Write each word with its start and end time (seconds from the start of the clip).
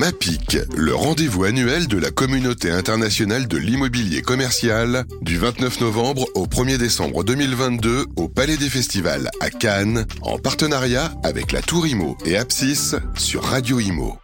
MAPIC, 0.00 0.56
le 0.78 0.94
rendez-vous 0.94 1.44
annuel 1.44 1.86
de 1.86 1.98
la 1.98 2.10
communauté 2.10 2.70
internationale 2.70 3.46
de 3.46 3.58
l'immobilier 3.58 4.22
commercial, 4.22 5.04
du 5.20 5.36
29 5.36 5.82
novembre 5.82 6.24
au 6.34 6.46
1er 6.46 6.78
décembre 6.78 7.22
2022 7.22 8.06
au 8.16 8.26
Palais 8.26 8.56
des 8.56 8.70
Festivals 8.70 9.28
à 9.42 9.50
Cannes, 9.50 10.06
en 10.22 10.38
partenariat 10.38 11.12
avec 11.22 11.52
la 11.52 11.60
Tour 11.60 11.86
Imo 11.86 12.16
et 12.24 12.38
Apsis 12.38 12.94
sur 13.14 13.42
Radio 13.42 13.78
Imo. 13.78 14.16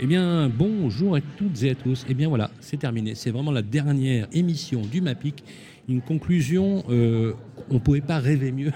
Eh 0.00 0.06
bien, 0.06 0.48
bonjour 0.48 1.14
à 1.14 1.20
toutes 1.20 1.62
et 1.62 1.70
à 1.70 1.74
tous. 1.76 2.04
Eh 2.08 2.14
bien 2.14 2.28
voilà, 2.28 2.50
c'est 2.58 2.78
terminé. 2.78 3.14
C'est 3.14 3.30
vraiment 3.30 3.52
la 3.52 3.62
dernière 3.62 4.26
émission 4.32 4.82
du 4.82 5.02
MAPIC. 5.02 5.44
Une 5.88 6.02
conclusion, 6.02 6.82
euh, 6.90 7.32
on 7.70 7.74
ne 7.74 7.78
pouvait 7.78 8.00
pas 8.00 8.18
rêver 8.18 8.50
mieux 8.50 8.72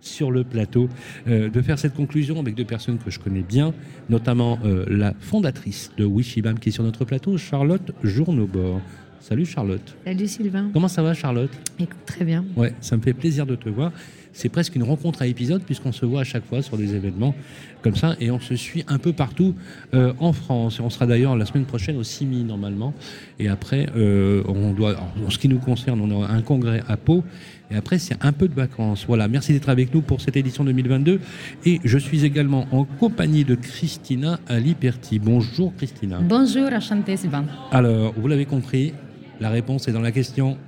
sur 0.00 0.30
le 0.30 0.44
plateau, 0.44 0.88
euh, 1.28 1.48
de 1.48 1.62
faire 1.62 1.78
cette 1.78 1.94
conclusion 1.94 2.38
avec 2.40 2.54
deux 2.54 2.64
personnes 2.64 2.98
que 2.98 3.10
je 3.10 3.18
connais 3.18 3.42
bien, 3.42 3.74
notamment 4.08 4.58
euh, 4.64 4.84
la 4.88 5.14
fondatrice 5.18 5.90
de 5.96 6.04
Wishibam 6.04 6.58
qui 6.58 6.70
est 6.70 6.72
sur 6.72 6.84
notre 6.84 7.04
plateau, 7.04 7.36
Charlotte 7.36 7.92
Journobord. 8.02 8.80
Salut 9.20 9.44
Charlotte. 9.44 9.96
Salut 10.04 10.26
Sylvain. 10.26 10.70
Comment 10.72 10.88
ça 10.88 11.02
va 11.02 11.12
Charlotte? 11.12 11.50
Écoute, 11.78 11.98
très 12.06 12.24
bien. 12.24 12.44
Ouais, 12.56 12.72
ça 12.80 12.96
me 12.96 13.02
fait 13.02 13.12
plaisir 13.12 13.44
de 13.44 13.54
te 13.54 13.68
voir. 13.68 13.92
C'est 14.32 14.48
presque 14.48 14.76
une 14.76 14.82
rencontre 14.82 15.22
à 15.22 15.26
épisode 15.26 15.62
puisqu'on 15.62 15.92
se 15.92 16.06
voit 16.06 16.20
à 16.20 16.24
chaque 16.24 16.46
fois 16.46 16.62
sur 16.62 16.78
des 16.78 16.94
événements 16.94 17.34
comme 17.82 17.96
ça 17.96 18.16
et 18.20 18.30
on 18.30 18.40
se 18.40 18.56
suit 18.56 18.84
un 18.88 18.98
peu 18.98 19.12
partout 19.12 19.54
euh, 19.92 20.14
en 20.18 20.32
France. 20.32 20.78
Et 20.78 20.82
on 20.82 20.90
sera 20.90 21.06
d'ailleurs 21.06 21.36
la 21.36 21.44
semaine 21.44 21.64
prochaine 21.64 21.96
au 21.96 22.02
CIMI 22.02 22.44
normalement. 22.44 22.94
Et 23.38 23.48
après, 23.48 23.88
euh, 23.96 24.42
on 24.46 24.72
doit, 24.72 24.96
en 25.24 25.30
ce 25.30 25.38
qui 25.38 25.48
nous 25.48 25.58
concerne, 25.58 26.00
on 26.00 26.10
aura 26.10 26.30
un 26.30 26.42
congrès 26.42 26.82
à 26.88 26.96
Pau. 26.96 27.24
Et 27.70 27.76
après, 27.76 27.98
c'est 27.98 28.16
un 28.20 28.32
peu 28.32 28.48
de 28.48 28.54
vacances. 28.54 29.04
Voilà, 29.06 29.28
merci 29.28 29.52
d'être 29.52 29.68
avec 29.68 29.94
nous 29.94 30.02
pour 30.02 30.20
cette 30.20 30.36
édition 30.36 30.64
2022. 30.64 31.20
Et 31.66 31.80
je 31.84 31.98
suis 31.98 32.24
également 32.24 32.66
en 32.72 32.84
compagnie 32.84 33.44
de 33.44 33.54
Christina 33.54 34.40
Aliperti. 34.48 35.18
Bonjour 35.18 35.72
Christina. 35.76 36.18
Bonjour, 36.20 36.72
enchanté 36.72 37.16
Sylvain. 37.16 37.44
Alors, 37.70 38.12
vous 38.16 38.26
l'avez 38.26 38.46
compris, 38.46 38.92
la 39.38 39.50
réponse 39.50 39.86
est 39.86 39.92
dans 39.92 40.00
la 40.00 40.10
question. 40.10 40.58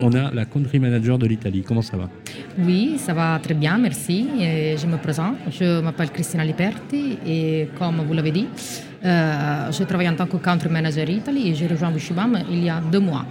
On 0.00 0.12
a 0.12 0.32
la 0.32 0.44
country 0.44 0.78
manager 0.78 1.18
de 1.18 1.26
l'Italie. 1.26 1.62
Comment 1.66 1.82
ça 1.82 1.96
va? 1.96 2.08
Oui, 2.58 2.94
ça 2.98 3.12
va 3.12 3.38
très 3.42 3.54
bien, 3.54 3.78
merci. 3.78 4.28
Et 4.40 4.76
je 4.78 4.86
me 4.86 4.96
présente. 4.96 5.34
Je 5.50 5.80
m'appelle 5.80 6.10
Christina 6.10 6.44
Liperti 6.44 7.18
et 7.26 7.68
comme 7.78 7.96
vous 8.06 8.14
l'avez 8.14 8.30
dit, 8.30 8.46
euh, 9.04 9.70
je 9.70 9.84
travaille 9.84 10.08
en 10.08 10.14
tant 10.14 10.26
que 10.26 10.36
country 10.38 10.68
manager 10.68 11.08
Italie 11.08 11.50
et 11.50 11.54
j'ai 11.54 11.66
rejoint 11.66 11.92
Wishibam 11.92 12.38
il 12.50 12.64
y 12.64 12.70
a 12.70 12.80
deux 12.80 13.00
mois. 13.00 13.24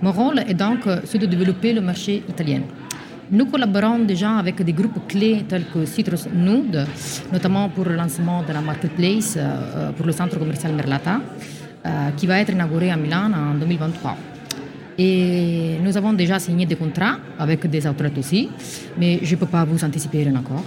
Mon 0.00 0.12
rôle 0.12 0.38
est 0.40 0.54
donc 0.54 0.80
celui 1.04 1.26
de 1.26 1.26
développer 1.26 1.72
le 1.72 1.80
marché 1.80 2.22
italien. 2.28 2.60
Nous 3.30 3.44
collaborons 3.44 3.98
déjà 4.06 4.38
avec 4.38 4.62
des 4.62 4.72
groupes 4.72 5.06
clés 5.06 5.44
tels 5.46 5.66
que 5.66 5.84
Citrus 5.84 6.26
Nude, 6.32 6.86
notamment 7.30 7.68
pour 7.68 7.84
le 7.84 7.94
lancement 7.94 8.42
de 8.42 8.52
la 8.54 8.62
marketplace 8.62 9.36
euh, 9.36 9.90
pour 9.92 10.06
le 10.06 10.12
centre 10.12 10.38
commercial 10.38 10.72
Merlata, 10.72 11.20
euh, 11.84 12.10
qui 12.16 12.26
va 12.26 12.40
être 12.40 12.52
inauguré 12.52 12.90
à 12.90 12.96
Milan 12.96 13.30
en 13.34 13.54
2023. 13.58 14.16
Et 14.96 15.76
nous 15.82 15.94
avons 15.94 16.14
déjà 16.14 16.38
signé 16.38 16.64
des 16.64 16.76
contrats 16.76 17.18
avec 17.38 17.66
des 17.68 17.86
autorités 17.86 18.18
aussi, 18.18 18.48
mais 18.96 19.20
je 19.22 19.34
ne 19.34 19.40
peux 19.40 19.46
pas 19.46 19.64
vous 19.64 19.84
anticiper 19.84 20.22
rien 20.24 20.36
encore. 20.36 20.64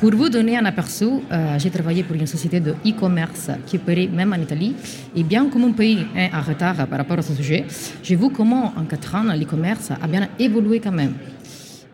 Pour 0.00 0.14
vous 0.14 0.30
donner 0.30 0.56
un 0.56 0.64
aperçu, 0.64 1.04
euh, 1.04 1.58
j'ai 1.58 1.68
travaillé 1.68 2.02
pour 2.02 2.16
une 2.16 2.26
société 2.26 2.58
de 2.58 2.70
e-commerce 2.86 3.50
qui 3.66 3.76
opérait 3.76 4.08
même 4.08 4.32
en 4.32 4.40
Italie. 4.40 4.74
Et 5.14 5.22
bien 5.22 5.46
que 5.50 5.58
mon 5.58 5.72
pays 5.72 6.06
est 6.16 6.30
en 6.34 6.40
retard 6.40 6.86
par 6.86 6.98
rapport 6.98 7.18
à 7.18 7.22
ce 7.22 7.34
sujet, 7.34 7.66
j'ai 8.02 8.16
vu 8.16 8.30
comment 8.30 8.72
en 8.76 8.84
quatre 8.84 9.14
ans 9.14 9.24
l'e-commerce 9.24 9.90
a 9.90 10.06
bien 10.08 10.26
évolué 10.38 10.80
quand 10.80 10.92
même. 10.92 11.14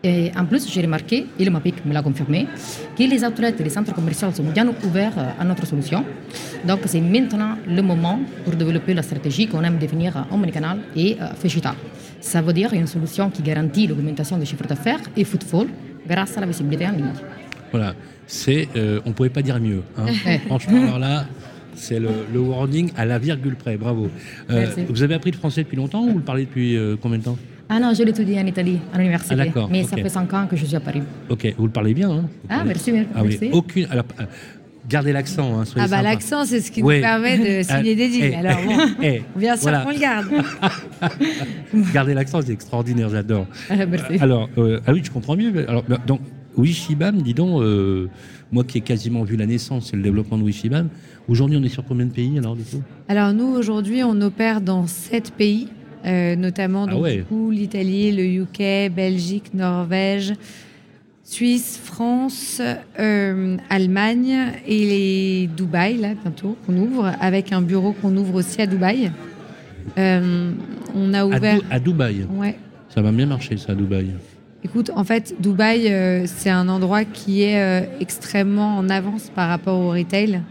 Et 0.01 0.31
en 0.37 0.45
plus, 0.45 0.71
j'ai 0.71 0.81
remarqué, 0.81 1.25
et 1.37 1.43
le 1.43 1.51
MAPIC 1.51 1.85
me 1.85 1.93
l'a 1.93 2.01
confirmé, 2.01 2.47
que 2.97 3.03
les 3.03 3.25
outlets 3.25 3.55
et 3.59 3.63
les 3.63 3.69
centres 3.69 3.93
commerciaux 3.93 4.31
sont 4.31 4.43
bien 4.43 4.65
ouverts 4.85 5.35
à 5.37 5.43
notre 5.43 5.65
solution. 5.65 6.05
Donc, 6.65 6.79
c'est 6.85 7.01
maintenant 7.01 7.57
le 7.67 7.81
moment 7.81 8.19
pour 8.45 8.55
développer 8.55 8.93
la 8.93 9.01
stratégie 9.01 9.47
qu'on 9.47 9.63
aime 9.63 9.79
définir 9.79 10.25
omnicanal 10.31 10.79
et 10.95 11.17
euh, 11.19 11.25
digital. 11.43 11.73
Ça 12.21 12.41
veut 12.41 12.53
dire 12.53 12.71
une 12.73 12.87
solution 12.87 13.29
qui 13.29 13.41
garantit 13.41 13.85
l'augmentation 13.87 14.37
des 14.37 14.45
chiffres 14.45 14.67
d'affaires 14.67 15.01
et 15.17 15.25
footfall 15.25 15.67
grâce 16.07 16.37
à 16.37 16.41
la 16.41 16.47
visibilité 16.47 16.87
en 16.87 16.91
ligne. 16.91 17.13
Voilà, 17.71 17.95
c'est, 18.27 18.67
euh, 18.75 18.99
on 19.05 19.09
ne 19.09 19.13
pouvait 19.13 19.29
pas 19.29 19.41
dire 19.41 19.59
mieux. 19.59 19.81
Hein. 19.97 20.07
Franchement, 20.47 20.83
alors 20.83 20.99
là, 20.99 21.25
c'est 21.75 21.99
le, 21.99 22.09
le, 22.33 22.39
warning 22.39 22.91
à 22.97 23.05
la 23.05 23.19
virgule 23.19 23.55
près. 23.55 23.77
Bravo. 23.77 24.09
Euh, 24.49 24.65
vous 24.89 25.03
avez 25.03 25.15
appris 25.15 25.31
le 25.31 25.37
français 25.37 25.63
depuis 25.63 25.77
longtemps 25.77 26.03
ou 26.03 26.11
vous 26.11 26.17
le 26.17 26.23
parlez 26.23 26.45
depuis 26.45 26.75
euh, 26.75 26.95
combien 26.99 27.19
de 27.19 27.23
temps? 27.23 27.37
Ah 27.69 27.79
non, 27.79 27.93
je 27.93 28.03
l'étudie 28.03 28.39
en 28.39 28.45
Italie, 28.45 28.79
à 28.93 28.97
l'université. 28.97 29.35
Ah, 29.55 29.67
mais 29.69 29.83
ça 29.83 29.97
fait 29.97 30.09
5 30.09 30.33
ans 30.33 30.47
que 30.47 30.55
je 30.55 30.65
suis 30.65 30.75
à 30.75 30.79
Paris. 30.79 31.01
Ok, 31.29 31.53
vous 31.57 31.65
le 31.65 31.71
parlez 31.71 31.93
bien. 31.93 32.09
Hein 32.09 32.25
ah, 32.49 32.63
merci, 32.65 32.91
merci. 32.93 33.09
Ah, 33.13 33.23
oui. 33.23 33.49
Aucune. 33.51 33.87
Alors, 33.91 34.05
euh, 34.19 34.23
gardez 34.87 35.11
l'accent. 35.11 35.59
Hein, 35.59 35.63
ah, 35.75 35.87
bah 35.87 36.01
l'accent, 36.01 36.45
c'est 36.45 36.61
ce 36.61 36.71
qui 36.71 36.81
nous 36.81 36.87
permet 36.87 37.37
de 37.37 37.63
signer 37.67 37.95
des 37.95 38.07
deals. 38.07 38.23
Eh, 38.23 38.35
Alors, 38.35 38.57
bon, 38.63 38.77
eh, 39.03 39.21
bien 39.35 39.55
sûr 39.57 39.63
voilà. 39.63 39.81
qu'on 39.81 39.91
le 39.91 39.99
garde. 39.99 40.27
Gardez 41.93 42.13
l'accent, 42.13 42.41
c'est 42.41 42.53
extraordinaire, 42.53 43.09
j'adore. 43.09 43.47
Ah, 43.69 43.85
merci. 43.85 44.17
Alors, 44.21 44.49
euh, 44.57 44.79
ah 44.87 44.93
oui, 44.93 45.01
je 45.03 45.11
comprends 45.11 45.35
mieux. 45.35 45.69
Alors, 45.69 45.83
bah, 45.87 45.97
donc, 46.07 46.21
Wishibam, 46.57 47.21
dis 47.21 47.33
donc, 47.33 47.61
euh, 47.61 48.07
moi 48.51 48.63
qui 48.63 48.79
ai 48.79 48.81
quasiment 48.81 49.23
vu 49.23 49.37
la 49.37 49.45
naissance 49.45 49.93
et 49.93 49.95
le 49.95 50.01
développement 50.03 50.37
de 50.37 50.43
Wishibam, 50.43 50.89
aujourd'hui, 51.27 51.57
on 51.59 51.63
est 51.63 51.69
sur 51.69 51.85
combien 51.85 52.05
de 52.07 52.11
pays 52.11 52.37
alors 52.37 52.55
du 52.55 52.63
coup? 52.63 52.81
Alors, 53.07 53.31
nous, 53.33 53.45
aujourd'hui, 53.47 54.03
on 54.03 54.19
opère 54.21 54.61
dans 54.61 54.87
7 54.87 55.31
pays. 55.31 55.67
Euh, 56.05 56.35
notamment 56.35 56.85
Ah 56.87 56.91
donc, 56.91 57.03
ouais. 57.03 57.17
du 57.17 57.23
coup, 57.23 57.49
l'Italie, 57.51 58.11
le 58.11 58.23
UK, 58.23 58.91
Belgique, 58.95 59.53
Norvège, 59.53 60.33
Suisse, 61.23 61.77
France, 61.83 62.61
euh, 62.99 63.57
Allemagne 63.69 64.53
et 64.65 64.85
les 64.85 65.49
Dubaï, 65.57 65.97
là, 65.97 66.09
bientôt, 66.21 66.55
qu'on 66.65 66.77
ouvre, 66.77 67.11
avec 67.19 67.51
un 67.51 67.61
bureau 67.61 67.91
qu'on 67.93 68.15
ouvre 68.15 68.35
aussi 68.35 68.61
à 68.61 68.67
Dubaï. 68.67 69.11
On 69.97 71.13
a 71.13 71.19
à, 71.21 71.25
ouvert. 71.25 71.55
Dou- 71.57 71.63
à 71.69 71.79
Dubaï. 71.79 72.25
Ouais. 72.31 72.55
Ça 72.89 73.01
va 73.01 73.11
bien 73.11 73.25
marcher, 73.25 73.57
ça, 73.57 73.73
à 73.73 73.75
Dubaï. 73.75 74.11
Écoute, 74.69 74.91
en 74.93 75.05
fait, 75.05 75.33
Dubaï, 75.39 75.87
euh, 75.87 76.25
c'est 76.25 76.49
un 76.49 76.67
endroit 76.67 77.05
qui 77.05 77.43
est 77.43 77.57
euh, 77.57 77.85
extrêmement 78.01 78.75
en 78.75 78.89
avance 78.89 79.31
par 79.33 79.47
rapport 79.47 79.79
au 79.79 79.91
retail, 79.91 80.41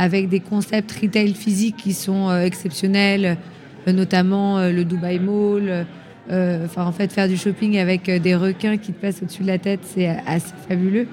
avec 0.00 0.28
des 0.28 0.40
concepts 0.40 0.90
retail 1.00 1.32
physiques 1.32 1.76
qui 1.76 1.92
sont 1.92 2.28
euh, 2.28 2.42
exceptionnels, 2.42 3.36
notamment 3.86 4.58
le 4.68 4.84
Dubaï 4.84 5.20
Mall. 5.20 5.86
Enfin, 6.28 6.84
en 6.84 6.90
fait, 6.90 7.12
faire 7.12 7.28
du 7.28 7.36
shopping 7.36 7.78
avec 7.78 8.10
des 8.10 8.34
requins 8.34 8.78
qui 8.78 8.92
te 8.92 9.00
passent 9.00 9.22
au-dessus 9.22 9.42
de 9.42 9.48
la 9.48 9.58
tête, 9.58 9.80
c'est 9.84 10.08
assez 10.08 10.52
fabuleux. 10.68 11.06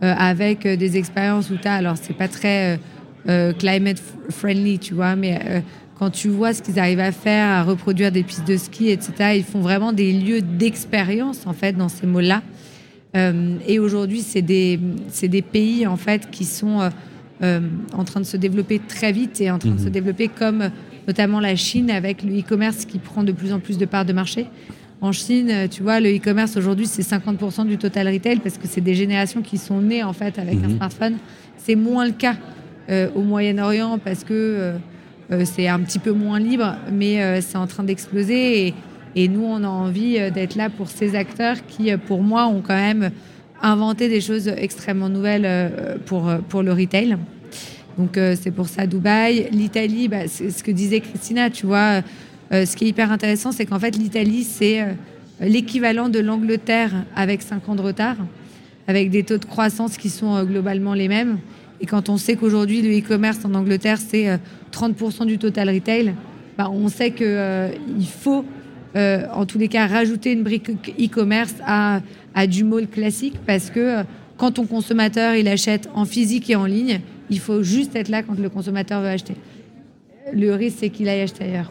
Avec 0.00 0.66
des 0.66 0.96
expériences 0.96 1.50
où 1.50 1.56
tu 1.56 1.68
as, 1.68 1.74
alors 1.74 1.96
c'est 2.00 2.16
pas 2.16 2.28
très 2.28 2.78
climate 3.58 4.02
friendly, 4.30 4.78
tu 4.78 4.92
vois, 4.92 5.16
mais 5.16 5.62
quand 5.98 6.10
tu 6.10 6.28
vois 6.28 6.52
ce 6.52 6.62
qu'ils 6.62 6.78
arrivent 6.78 7.00
à 7.00 7.12
faire, 7.12 7.48
à 7.48 7.62
reproduire 7.62 8.10
des 8.10 8.22
pistes 8.22 8.46
de 8.46 8.56
ski, 8.56 8.88
etc., 8.88 9.34
ils 9.36 9.44
font 9.44 9.60
vraiment 9.60 9.92
des 9.92 10.12
lieux 10.12 10.42
d'expérience, 10.42 11.46
en 11.46 11.52
fait, 11.52 11.76
dans 11.76 11.88
ces 11.88 12.06
malls-là. 12.06 12.42
Euh, 13.16 13.56
et 13.66 13.78
aujourd'hui, 13.78 14.20
c'est 14.20 14.42
des, 14.42 14.78
des 15.22 15.42
pays, 15.42 15.86
en 15.86 15.96
fait, 15.96 16.30
qui 16.30 16.44
sont 16.44 16.80
euh, 16.80 16.90
euh, 17.42 17.60
en 17.92 18.04
train 18.04 18.20
de 18.20 18.26
se 18.26 18.36
développer 18.36 18.80
très 18.80 19.12
vite 19.12 19.40
et 19.40 19.50
en 19.50 19.58
train 19.58 19.70
de 19.70 19.80
se 19.80 19.88
développer 19.88 20.28
comme 20.28 20.70
notamment 21.06 21.38
la 21.38 21.54
Chine 21.54 21.90
avec 21.90 22.22
le 22.22 22.40
e-commerce 22.40 22.86
qui 22.86 22.98
prend 22.98 23.22
de 23.22 23.32
plus 23.32 23.52
en 23.52 23.60
plus 23.60 23.78
de 23.78 23.84
parts 23.84 24.04
de 24.04 24.12
marché. 24.12 24.46
En 25.00 25.12
Chine, 25.12 25.68
tu 25.70 25.82
vois, 25.82 26.00
le 26.00 26.16
e-commerce 26.16 26.56
aujourd'hui, 26.56 26.86
c'est 26.86 27.02
50% 27.02 27.66
du 27.66 27.76
total 27.76 28.08
retail 28.08 28.38
parce 28.40 28.56
que 28.56 28.66
c'est 28.66 28.80
des 28.80 28.94
générations 28.94 29.42
qui 29.42 29.58
sont 29.58 29.80
nées, 29.80 30.02
en 30.02 30.12
fait, 30.12 30.38
avec 30.38 30.56
un 30.64 30.70
smartphone. 30.70 31.16
C'est 31.56 31.76
moins 31.76 32.06
le 32.06 32.12
cas 32.12 32.36
au 33.14 33.22
Moyen-Orient 33.22 33.98
parce 33.98 34.24
que 34.24 34.72
c'est 35.44 35.68
un 35.68 35.80
petit 35.80 35.98
peu 35.98 36.12
moins 36.12 36.38
libre, 36.38 36.76
mais 36.92 37.22
euh, 37.22 37.40
c'est 37.40 37.56
en 37.56 37.66
train 37.66 37.82
d'exploser. 37.84 38.74
Et, 39.16 39.28
nous, 39.28 39.44
on 39.44 39.62
a 39.64 39.68
envie 39.68 40.18
euh, 40.18 40.30
d'être 40.30 40.54
là 40.56 40.68
pour 40.70 40.88
ces 40.88 41.14
acteurs 41.14 41.56
qui, 41.66 41.90
euh, 41.90 41.96
pour 41.96 42.22
moi, 42.22 42.46
ont 42.46 42.60
quand 42.60 42.74
même 42.74 43.10
inventé 43.62 44.08
des 44.08 44.20
choses 44.20 44.48
extrêmement 44.48 45.08
nouvelles 45.08 45.46
euh, 45.46 45.96
pour, 46.04 46.28
euh, 46.28 46.38
pour 46.48 46.62
le 46.62 46.72
retail. 46.72 47.16
Donc, 47.96 48.18
euh, 48.18 48.34
c'est 48.40 48.50
pour 48.50 48.68
ça 48.68 48.86
Dubaï. 48.86 49.48
L'Italie, 49.52 50.08
bah, 50.08 50.26
ce 50.28 50.62
que 50.62 50.70
disait 50.72 51.00
Christina, 51.00 51.48
tu 51.48 51.64
vois. 51.66 52.02
euh, 52.52 52.66
ce 52.66 52.76
qui 52.76 52.84
est 52.84 52.88
hyper 52.88 53.10
intéressant, 53.12 53.52
c'est 53.52 53.66
qu'en 53.66 53.78
fait, 53.78 53.96
l'Italie, 53.96 54.42
c'est 54.42 54.82
euh, 54.82 54.86
l'équivalent 55.40 56.08
de 56.08 56.18
l'Angleterre 56.18 56.90
avec 57.16 57.40
5 57.42 57.68
ans 57.68 57.74
de 57.76 57.82
retard, 57.82 58.16
avec 58.88 59.10
des 59.10 59.22
taux 59.22 59.38
de 59.38 59.44
croissance 59.44 59.96
qui 59.96 60.10
sont 60.10 60.34
euh, 60.34 60.44
globalement 60.44 60.92
les 60.92 61.08
mêmes. 61.08 61.38
Et 61.84 61.86
quand 61.86 62.08
on 62.08 62.16
sait 62.16 62.34
qu'aujourd'hui, 62.36 62.80
le 62.80 62.98
e-commerce 62.98 63.44
en 63.44 63.52
Angleterre, 63.52 63.98
c'est 63.98 64.30
euh, 64.30 64.38
30% 64.72 65.26
du 65.26 65.36
total 65.36 65.68
retail, 65.68 66.14
bah, 66.56 66.70
on 66.70 66.88
sait 66.88 67.10
qu'il 67.10 68.06
faut, 68.06 68.46
euh, 68.96 69.26
en 69.34 69.44
tous 69.44 69.58
les 69.58 69.68
cas, 69.68 69.86
rajouter 69.86 70.32
une 70.32 70.44
brique 70.44 70.70
e-commerce 70.98 71.56
à, 71.66 72.00
du 72.46 72.64
mall 72.64 72.88
classique 72.88 73.34
parce 73.46 73.68
que 73.68 73.80
euh, 73.80 74.02
quand 74.38 74.52
ton 74.52 74.64
consommateur 74.64 75.34
il 75.34 75.46
achète 75.46 75.90
en 75.94 76.06
physique 76.06 76.48
et 76.48 76.56
en 76.56 76.64
ligne, 76.64 77.00
il 77.28 77.38
faut 77.38 77.62
juste 77.62 77.94
être 77.96 78.08
là 78.08 78.22
quand 78.22 78.38
le 78.38 78.48
consommateur 78.48 79.02
veut 79.02 79.08
acheter. 79.08 79.34
Le 80.32 80.54
risque, 80.54 80.78
c'est 80.80 80.88
qu'il 80.88 81.06
aille 81.10 81.20
acheter 81.20 81.44
ailleurs. 81.44 81.70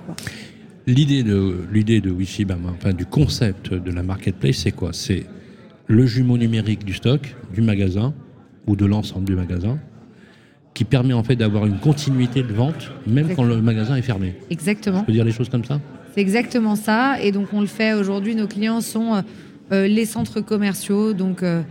L'idée 0.86 1.24
de, 1.24 1.56
l'idée 1.74 2.01
de 2.01 2.12
Wishibam, 2.12 2.68
enfin 2.71 2.94
du 2.94 3.07
concept 3.07 3.74
de 3.74 3.92
la 3.92 4.04
marketplace, 4.04 4.57
c'est 4.57 4.74
quoi? 4.74 4.94
C'est 4.94 5.24
le 5.88 6.06
jumeau 6.06 6.38
numérique 6.38 6.86
du 6.86 6.94
stock, 6.94 7.36
du 7.51 7.62
magasin 7.62 8.13
ou 8.68 8.75
de 8.75 8.86
l'ensemble 8.86 9.25
du 9.25 9.36
magasin, 9.36 9.80
qui 10.74 10.84
permet 10.86 11.14
en 11.14 11.24
fait 11.24 11.36
d'avoir 11.36 11.66
une 11.66 11.78
continuité 11.78 12.42
de 12.42 12.54
vente, 12.54 12.92
même 13.06 13.36
quand 13.36 13.44
le 13.44 13.62
magasin 13.62 13.96
est 13.96 14.02
fermé. 14.02 14.36
Exactement. 14.50 15.02
Je 15.02 15.06
peux 15.06 15.12
dire 15.12 15.25
les 15.25 15.31
choses 15.31 15.50
comme 15.50 15.64
ça 15.64 15.80
C'est 16.14 16.22
exactement 16.22 16.75
ça. 16.75 17.22
Et 17.22 17.31
donc, 17.31 17.54
on 17.54 17.62
le 17.62 17.68
fait 17.68 17.94
aujourd'hui. 17.94 18.36
Nos 18.36 18.48
clients 18.48 18.81
sont 18.81 19.16
euh, 19.16 19.22
euh, 19.72 19.88
les 19.88 20.06
centres 20.06 20.42
commerciaux, 20.42 21.14
donc 21.14 21.44
euh, 21.44 21.62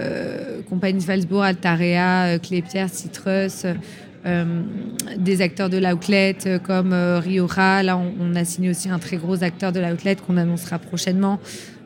euh, 0.00 0.60
Compagnie 0.68 1.00
Salzbourg, 1.00 1.42
Altarea, 1.42 2.24
euh, 2.26 2.38
Clépierre, 2.38 2.88
Citrus, 2.90 3.66
des 5.18 5.40
acteurs 5.40 5.70
de 5.70 5.78
l'outlet 5.78 6.36
comme 6.64 6.92
Riora. 6.92 7.84
Là, 7.84 7.96
on, 7.96 8.12
on 8.20 8.34
a 8.34 8.44
signé 8.44 8.70
aussi 8.70 8.88
un 8.88 8.98
très 8.98 9.18
gros 9.18 9.44
acteur 9.44 9.70
de 9.70 9.78
l'outlet 9.78 10.16
qu'on 10.16 10.36
annoncera 10.36 10.80
prochainement. 10.80 11.38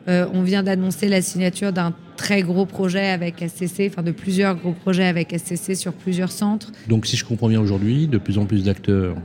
Euh, 0.07 0.25
on 0.33 0.41
vient 0.43 0.63
d'annoncer 0.63 1.07
la 1.09 1.21
signature 1.21 1.71
d'un 1.71 1.93
très 2.17 2.41
gros 2.41 2.65
projet 2.65 3.07
avec 3.09 3.39
SCC, 3.39 3.87
enfin 3.91 4.03
de 4.03 4.11
plusieurs 4.11 4.55
gros 4.55 4.73
projets 4.73 5.05
avec 5.05 5.31
SCC 5.37 5.75
sur 5.75 5.93
plusieurs 5.93 6.31
centres. 6.31 6.71
Donc, 6.87 7.05
si 7.05 7.17
je 7.17 7.25
comprends 7.25 7.49
bien 7.49 7.61
aujourd'hui, 7.61 8.07
de 8.07 8.17
plus 8.17 8.37
en 8.37 8.45
plus 8.45 8.63
d'acteurs 8.65 9.15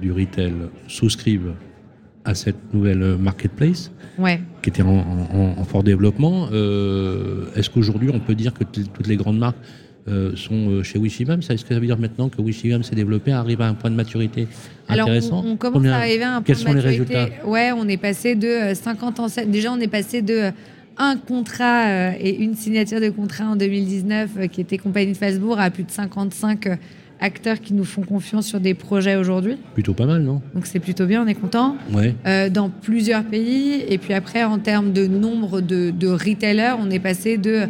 du 0.00 0.10
retail 0.12 0.52
souscrivent 0.88 1.52
à 2.24 2.34
cette 2.34 2.72
nouvelle 2.72 3.16
marketplace 3.18 3.90
Ouais. 4.18 4.40
qui 4.62 4.68
était 4.70 4.82
en, 4.82 4.88
en- 4.98 5.54
en 5.58 5.64
fort 5.64 5.82
développement. 5.82 6.48
Euh, 6.52 7.46
Est-ce 7.56 7.68
qu'aujourd'hui, 7.70 8.10
on 8.12 8.20
peut 8.20 8.34
dire 8.34 8.52
que 8.54 8.62
toutes 8.64 9.06
les 9.06 9.16
grandes 9.16 9.38
marques 9.38 9.56
euh, 10.08 10.34
sont 10.36 10.68
euh, 10.68 10.82
chez 10.82 10.98
Wishimam 10.98 11.40
Est-ce 11.40 11.62
que 11.64 11.74
ça 11.74 11.80
veut 11.80 11.86
dire 11.86 11.98
maintenant 11.98 12.28
que 12.28 12.40
Wishimam 12.40 12.82
s'est 12.82 12.94
développé, 12.96 13.32
arrive 13.32 13.60
à 13.60 13.68
un 13.68 13.74
point 13.74 13.90
de 13.90 13.94
maturité 13.96 14.48
Alors, 14.88 15.06
intéressant 15.06 15.42
on, 15.46 15.52
on 15.52 15.56
commence 15.56 15.74
Combien- 15.74 15.92
à 15.92 15.98
arriver 15.98 16.24
à 16.24 16.36
un 16.36 16.42
Quels 16.42 16.56
point 16.56 16.64
sont 16.66 16.70
de 16.72 16.78
les 16.80 16.84
maturité. 16.84 17.14
résultats 17.16 17.46
Ouais, 17.48 17.70
on 17.76 17.86
est 17.88 17.96
passé 17.96 18.34
de 18.34 18.48
euh, 18.48 18.74
50 18.74 19.20
ans. 19.20 19.26
Déjà, 19.46 19.72
on 19.72 19.78
est 19.80 19.86
passé 19.88 20.20
de 20.22 20.34
euh, 20.34 20.50
un 20.98 21.16
contrat 21.16 21.86
euh, 21.86 22.12
et 22.20 22.34
une 22.42 22.54
signature 22.54 23.00
de 23.00 23.10
contrat 23.10 23.44
en 23.44 23.56
2019 23.56 24.30
euh, 24.38 24.46
qui 24.48 24.60
était 24.60 24.76
Compagnie 24.78 25.12
de 25.12 25.16
Falsbourg 25.16 25.58
à 25.60 25.70
plus 25.70 25.84
de 25.84 25.90
55 25.90 26.66
euh, 26.66 26.76
acteurs 27.20 27.60
qui 27.60 27.72
nous 27.72 27.84
font 27.84 28.02
confiance 28.02 28.46
sur 28.48 28.58
des 28.58 28.74
projets 28.74 29.14
aujourd'hui. 29.14 29.54
Plutôt 29.74 29.94
pas 29.94 30.06
mal, 30.06 30.22
non 30.22 30.42
Donc 30.54 30.66
c'est 30.66 30.80
plutôt 30.80 31.06
bien, 31.06 31.22
on 31.22 31.28
est 31.28 31.34
content. 31.34 31.76
Ouais. 31.92 32.16
Euh, 32.26 32.48
dans 32.50 32.68
plusieurs 32.68 33.22
pays. 33.22 33.84
Et 33.88 33.98
puis 33.98 34.12
après, 34.14 34.42
en 34.42 34.58
termes 34.58 34.92
de 34.92 35.06
nombre 35.06 35.60
de, 35.60 35.90
de 35.90 36.08
retailers, 36.08 36.74
on 36.80 36.90
est 36.90 36.98
passé 36.98 37.36
de 37.38 37.50
euh, 37.50 37.66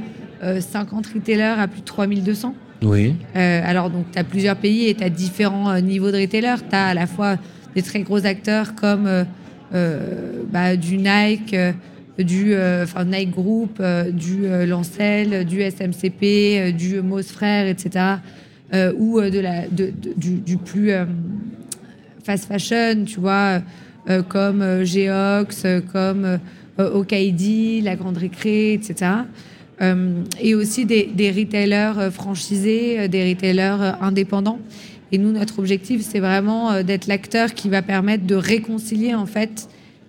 50 0.60 1.06
retailers 1.06 1.58
à 1.60 1.68
plus 1.68 1.80
de 1.80 1.86
3200. 1.86 2.54
Oui. 2.82 3.14
Euh, 3.36 3.60
alors, 3.64 3.90
donc, 3.90 4.06
tu 4.12 4.18
as 4.18 4.24
plusieurs 4.24 4.56
pays 4.56 4.88
et 4.88 4.94
tu 4.94 5.04
as 5.04 5.10
différents 5.10 5.70
euh, 5.70 5.80
niveaux 5.80 6.10
de 6.10 6.18
retailers. 6.20 6.56
Tu 6.68 6.74
as 6.74 6.86
à 6.88 6.94
la 6.94 7.06
fois 7.06 7.36
des 7.76 7.82
très 7.82 8.00
gros 8.02 8.26
acteurs 8.26 8.74
comme 8.74 9.06
euh, 9.06 9.24
euh, 9.74 10.42
bah, 10.52 10.76
du 10.76 10.96
Nike, 10.98 11.54
euh, 11.54 11.72
du 12.18 12.54
euh, 12.54 12.84
Nike 13.06 13.30
Group, 13.30 13.78
euh, 13.80 14.10
du 14.10 14.46
euh, 14.46 14.66
Lancel, 14.66 15.44
du 15.46 15.60
SMCP, 15.62 16.22
euh, 16.24 16.72
du 16.72 17.00
Moss 17.02 17.28
Frères, 17.30 17.66
etc. 17.68 18.04
euh, 18.74 18.92
ou 18.98 19.20
euh, 19.20 19.30
de 19.30 19.38
la, 19.38 19.62
de- 19.68 19.92
de- 19.96 20.12
du, 20.16 20.34
du 20.40 20.56
plus 20.56 20.90
euh, 20.90 21.04
fast 22.24 22.46
fashion, 22.46 23.04
tu 23.06 23.20
vois, 23.20 23.60
euh, 24.10 24.22
comme 24.22 24.60
euh, 24.62 24.84
Geox, 24.84 25.62
euh, 25.64 25.80
comme 25.92 26.24
euh, 26.24 26.38
Okaidi, 26.94 27.80
La 27.80 27.96
Grande 27.96 28.16
Récré, 28.18 28.74
etc. 28.74 29.10
Euh, 29.82 30.22
et 30.40 30.54
aussi 30.54 30.84
des, 30.84 31.32
retailers 31.36 31.98
euh, 31.98 32.10
franchisés, 32.10 33.00
euh, 33.00 33.08
des 33.08 33.28
retailers 33.28 33.82
euh, 33.82 33.92
indépendants. 34.00 34.60
Et 35.10 35.18
nous, 35.18 35.32
notre 35.32 35.58
objectif, 35.58 36.02
c'est 36.02 36.20
vraiment 36.20 36.72
euh, 36.72 36.82
d'être 36.82 37.06
l'acteur 37.06 37.52
qui 37.52 37.68
va 37.68 37.82
permettre 37.82 38.26
de 38.26 38.34
réconcilier 38.34 39.14
en 39.14 39.26
fait 39.26 39.68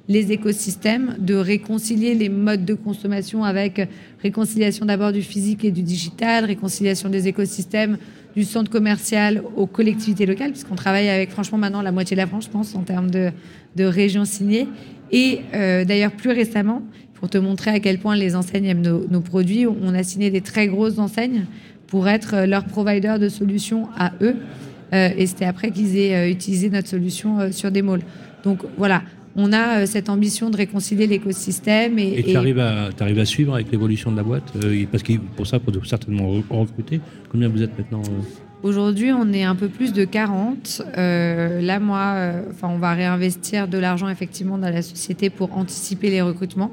les 0.09 0.31
écosystèmes, 0.31 1.15
de 1.19 1.35
réconcilier 1.35 2.13
les 2.13 2.29
modes 2.29 2.65
de 2.65 2.73
consommation 2.73 3.43
avec 3.43 3.79
euh, 3.79 3.85
réconciliation 4.21 4.85
d'abord 4.85 5.11
du 5.11 5.21
physique 5.21 5.63
et 5.63 5.71
du 5.71 5.81
digital, 5.81 6.45
réconciliation 6.45 7.09
des 7.09 7.27
écosystèmes 7.27 7.97
du 8.35 8.43
centre 8.43 8.69
commercial 8.69 9.43
aux 9.55 9.67
collectivités 9.67 10.25
locales, 10.25 10.51
puisqu'on 10.51 10.75
travaille 10.75 11.07
avec 11.07 11.29
franchement 11.31 11.57
maintenant 11.57 11.81
la 11.81 11.91
moitié 11.91 12.15
de 12.15 12.21
la 12.21 12.27
France, 12.27 12.45
je 12.45 12.49
pense, 12.49 12.75
en 12.75 12.81
termes 12.81 13.11
de, 13.11 13.31
régions 13.77 14.25
signées. 14.25 14.67
Et 15.11 15.41
euh, 15.53 15.85
d'ailleurs, 15.85 16.11
plus 16.11 16.31
récemment, 16.31 16.81
pour 17.23 17.29
te 17.29 17.37
montrer 17.37 17.71
à 17.71 17.79
quel 17.79 17.99
point 17.99 18.17
les 18.17 18.35
enseignes 18.35 18.65
aiment 18.65 18.81
nos, 18.81 19.07
nos 19.09 19.21
produits, 19.21 19.65
on 19.65 19.93
a 19.93 20.03
signé 20.03 20.29
des 20.29 20.41
très 20.41 20.67
grosses 20.67 20.99
enseignes 20.99 21.45
pour 21.87 22.09
être 22.09 22.33
euh, 22.35 22.45
leur 22.45 22.65
provider 22.65 23.15
de 23.17 23.29
solutions 23.29 23.87
à 23.97 24.11
eux. 24.21 24.35
Euh, 24.91 25.07
et 25.17 25.25
c'était 25.25 25.45
après 25.45 25.71
qu'ils 25.71 25.97
aient 25.97 26.15
euh, 26.15 26.29
utilisé 26.29 26.69
notre 26.69 26.89
solution 26.89 27.39
euh, 27.39 27.51
sur 27.53 27.71
des 27.71 27.81
malls. 27.81 28.01
Donc 28.43 28.63
voilà, 28.77 29.03
on 29.37 29.53
a 29.53 29.85
cette 29.85 30.09
ambition 30.09 30.49
de 30.49 30.57
réconcilier 30.57 31.07
l'écosystème. 31.07 31.97
Et, 31.97 32.19
Et 32.19 32.23
tu 32.23 32.31
et- 32.31 32.35
arrives 32.35 32.59
à, 32.59 32.89
t'arrives 32.93 33.19
à 33.19 33.23
suivre 33.25 33.53
avec 33.53 33.71
l'évolution 33.71 34.11
de 34.11 34.17
la 34.17 34.23
boîte 34.23 34.51
Parce 34.91 35.03
que 35.03 35.13
pour 35.37 35.47
ça, 35.47 35.61
faut 35.61 35.71
certainement 35.85 36.25
re- 36.29 36.43
recruter. 36.49 36.99
Combien 37.31 37.47
vous 37.47 37.61
êtes 37.63 37.77
maintenant 37.77 38.01
Aujourd'hui, 38.63 39.13
on 39.13 39.31
est 39.31 39.43
un 39.43 39.55
peu 39.55 39.69
plus 39.69 39.93
de 39.93 40.03
40. 40.03 40.81
Euh, 40.97 41.61
là, 41.61 41.79
moi, 41.79 42.15
enfin, 42.51 42.67
on 42.69 42.79
va 42.79 42.93
réinvestir 42.93 43.69
de 43.69 43.77
l'argent 43.77 44.09
effectivement 44.09 44.57
dans 44.57 44.69
la 44.69 44.81
société 44.81 45.29
pour 45.29 45.57
anticiper 45.57 46.09
les 46.09 46.21
recrutements. 46.21 46.71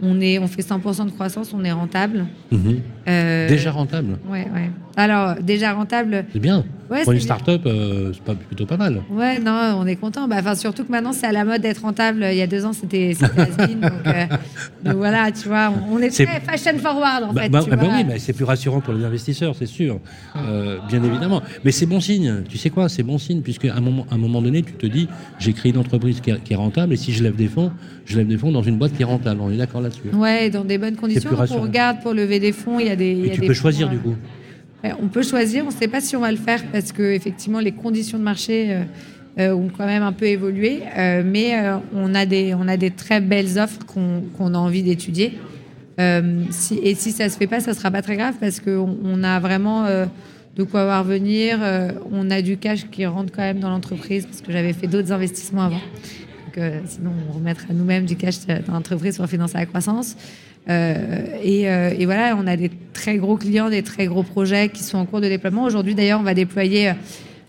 On, 0.00 0.20
est, 0.20 0.38
on 0.38 0.46
fait 0.46 0.62
100% 0.62 1.06
de 1.06 1.10
croissance, 1.10 1.52
on 1.52 1.64
est 1.64 1.72
rentable. 1.72 2.26
Mhm. 2.52 2.80
Euh, 3.08 3.48
Déjà 3.48 3.72
rentable 3.72 4.18
Ouais, 4.28 4.46
ouais. 4.54 4.70
Alors, 4.96 5.36
déjà 5.40 5.72
rentable. 5.72 6.24
C'est 6.32 6.38
bien. 6.40 6.64
Ouais, 6.90 7.04
Pour 7.04 7.12
une 7.12 7.20
start-up, 7.20 7.62
euh, 7.66 8.12
c'est 8.14 8.22
pas, 8.22 8.34
plutôt 8.34 8.64
pas 8.66 8.76
mal. 8.76 9.02
Ouais, 9.10 9.38
non, 9.38 9.76
on 9.78 9.86
est 9.86 9.96
content. 9.96 10.26
Bah, 10.26 10.54
surtout 10.54 10.84
que 10.84 10.90
maintenant, 10.90 11.12
c'est 11.12 11.26
à 11.26 11.32
la 11.32 11.44
mode 11.44 11.60
d'être 11.62 11.82
rentable. 11.82 12.26
Il 12.30 12.36
y 12.36 12.42
a 12.42 12.46
deux 12.46 12.64
ans, 12.64 12.72
c'était 12.72 13.14
has-been. 13.20 13.80
donc, 13.80 13.92
euh, 14.06 14.24
donc 14.84 14.94
voilà, 14.96 15.30
tu 15.30 15.48
vois, 15.48 15.72
on, 15.90 15.98
est 16.00 16.10
très 16.10 16.40
fashion 16.40 16.78
forward 16.78 17.24
en 17.24 17.32
Bah, 17.32 17.42
fait. 17.42 17.48
bah- 17.50 17.62
tu 17.62 17.70
bah 17.70 17.76
vois. 17.76 17.94
oui, 17.94 18.04
mais 18.06 18.18
c'est 18.18 18.32
plus 18.32 18.44
rassurant 18.44 18.80
pour 18.80 18.94
les 18.94 19.04
investisseurs, 19.04 19.54
c'est 19.54 19.66
sûr, 19.66 20.00
bien 20.88 21.02
évidemment. 21.02 21.42
Mais 21.64 21.70
c'est 21.72 21.86
bon 21.86 22.00
signe. 22.00 22.42
Tu 22.48 22.56
sais 22.58 22.70
quoi, 22.70 22.88
c'est 22.88 23.02
bon 23.02 23.18
signe 23.18 23.42
puisque 23.42 23.66
à 23.66 23.74
un 23.76 23.80
moment, 23.80 24.06
à 24.10 24.14
un 24.14 24.18
moment 24.18 24.40
donné, 24.42 24.62
tu 24.62 24.72
te 24.72 24.86
dis, 24.86 25.08
j'ai 25.38 25.52
créé 25.52 25.72
une 25.72 25.78
entreprise 25.78 26.20
qui 26.20 26.30
est, 26.30 26.42
qui 26.42 26.54
est 26.54 26.56
rentable 26.56 26.94
et 26.94 26.96
si 26.96 27.12
je 27.12 27.22
lève 27.22 27.36
des 27.36 27.48
fonds, 27.48 27.70
je 28.06 28.16
lève 28.16 28.26
des 28.26 28.38
fonds 28.38 28.50
dans 28.50 28.62
une 28.62 28.78
boîte 28.78 28.94
qui 28.94 29.02
est 29.02 29.06
rentable. 29.06 29.40
On 29.42 29.50
est 29.50 29.56
d'accord 29.58 29.82
là-dessus. 29.88 30.16
Ouais, 30.16 30.50
dans 30.50 30.64
des 30.64 30.78
bonnes 30.78 30.96
conditions. 30.96 31.30
Donc, 31.30 31.40
on 31.50 31.60
regarde 31.60 32.00
pour 32.02 32.12
lever 32.14 32.38
des 32.40 32.52
fonds. 32.52 32.78
Il 32.78 32.86
y 32.86 32.90
a 32.90 32.96
des. 32.96 33.12
y 33.12 33.26
Et 33.26 33.30
a 33.32 33.34
tu 33.34 33.40
des 33.40 33.46
peux 33.48 33.54
fonds, 33.54 33.60
choisir 33.62 33.88
euh, 33.88 33.90
du 33.90 33.98
coup. 33.98 34.14
Ouais, 34.84 34.92
on 35.02 35.08
peut 35.08 35.22
choisir, 35.22 35.64
on 35.64 35.68
ne 35.70 35.72
sait 35.72 35.88
pas 35.88 36.00
si 36.00 36.14
on 36.16 36.20
va 36.20 36.30
le 36.30 36.36
faire 36.36 36.62
parce 36.72 36.92
que 36.92 37.02
effectivement 37.02 37.58
les 37.58 37.72
conditions 37.72 38.16
de 38.16 38.22
marché 38.22 38.68
euh, 38.70 38.82
euh, 39.40 39.52
ont 39.52 39.68
quand 39.76 39.86
même 39.86 40.04
un 40.04 40.12
peu 40.12 40.26
évolué, 40.26 40.82
euh, 40.96 41.22
mais 41.26 41.58
euh, 41.58 41.78
on, 41.94 42.14
a 42.14 42.26
des, 42.26 42.54
on 42.54 42.68
a 42.68 42.76
des 42.76 42.90
très 42.92 43.20
belles 43.20 43.58
offres 43.58 43.80
qu'on 43.86 44.54
a 44.54 44.58
envie 44.58 44.84
d'étudier. 44.84 45.32
Euh, 45.98 46.44
si, 46.50 46.78
et 46.80 46.94
si 46.94 47.10
ça 47.10 47.24
ne 47.24 47.28
se 47.28 47.36
fait 47.36 47.48
pas, 47.48 47.58
ça 47.58 47.72
ne 47.72 47.76
sera 47.76 47.90
pas 47.90 48.02
très 48.02 48.16
grave 48.16 48.34
parce 48.38 48.60
qu'on 48.60 48.96
on 49.02 49.24
a 49.24 49.40
vraiment 49.40 49.84
euh, 49.86 50.06
de 50.56 50.62
quoi 50.62 50.84
voir 50.84 51.02
venir. 51.02 51.58
euh, 51.60 51.90
on 52.12 52.30
a 52.30 52.40
du 52.40 52.56
cash 52.56 52.86
qui 52.88 53.04
rentre 53.04 53.32
quand 53.34 53.42
même 53.42 53.58
dans 53.58 53.70
l'entreprise 53.70 54.26
parce 54.26 54.42
que 54.42 54.52
j'avais 54.52 54.72
fait 54.74 54.86
d'autres 54.86 55.10
investissements 55.10 55.62
avant. 55.64 55.80
Euh, 56.56 56.80
sinon, 56.86 57.10
on 57.28 57.32
remettra 57.34 57.74
nous-mêmes 57.74 58.06
du 58.06 58.16
cash 58.16 58.46
dans 58.46 58.72
l'entreprise 58.72 59.16
pour 59.16 59.26
financer 59.26 59.58
la 59.58 59.66
croissance. 59.66 60.16
Euh, 60.68 61.26
et, 61.42 61.68
euh, 61.68 61.94
et 61.98 62.04
voilà, 62.04 62.36
on 62.38 62.46
a 62.46 62.56
des 62.56 62.70
très 62.92 63.16
gros 63.16 63.36
clients, 63.36 63.70
des 63.70 63.82
très 63.82 64.06
gros 64.06 64.22
projets 64.22 64.68
qui 64.68 64.82
sont 64.82 64.98
en 64.98 65.06
cours 65.06 65.20
de 65.20 65.28
déploiement. 65.28 65.64
Aujourd'hui, 65.64 65.94
d'ailleurs, 65.94 66.20
on 66.20 66.24
va 66.24 66.34
déployer 66.34 66.92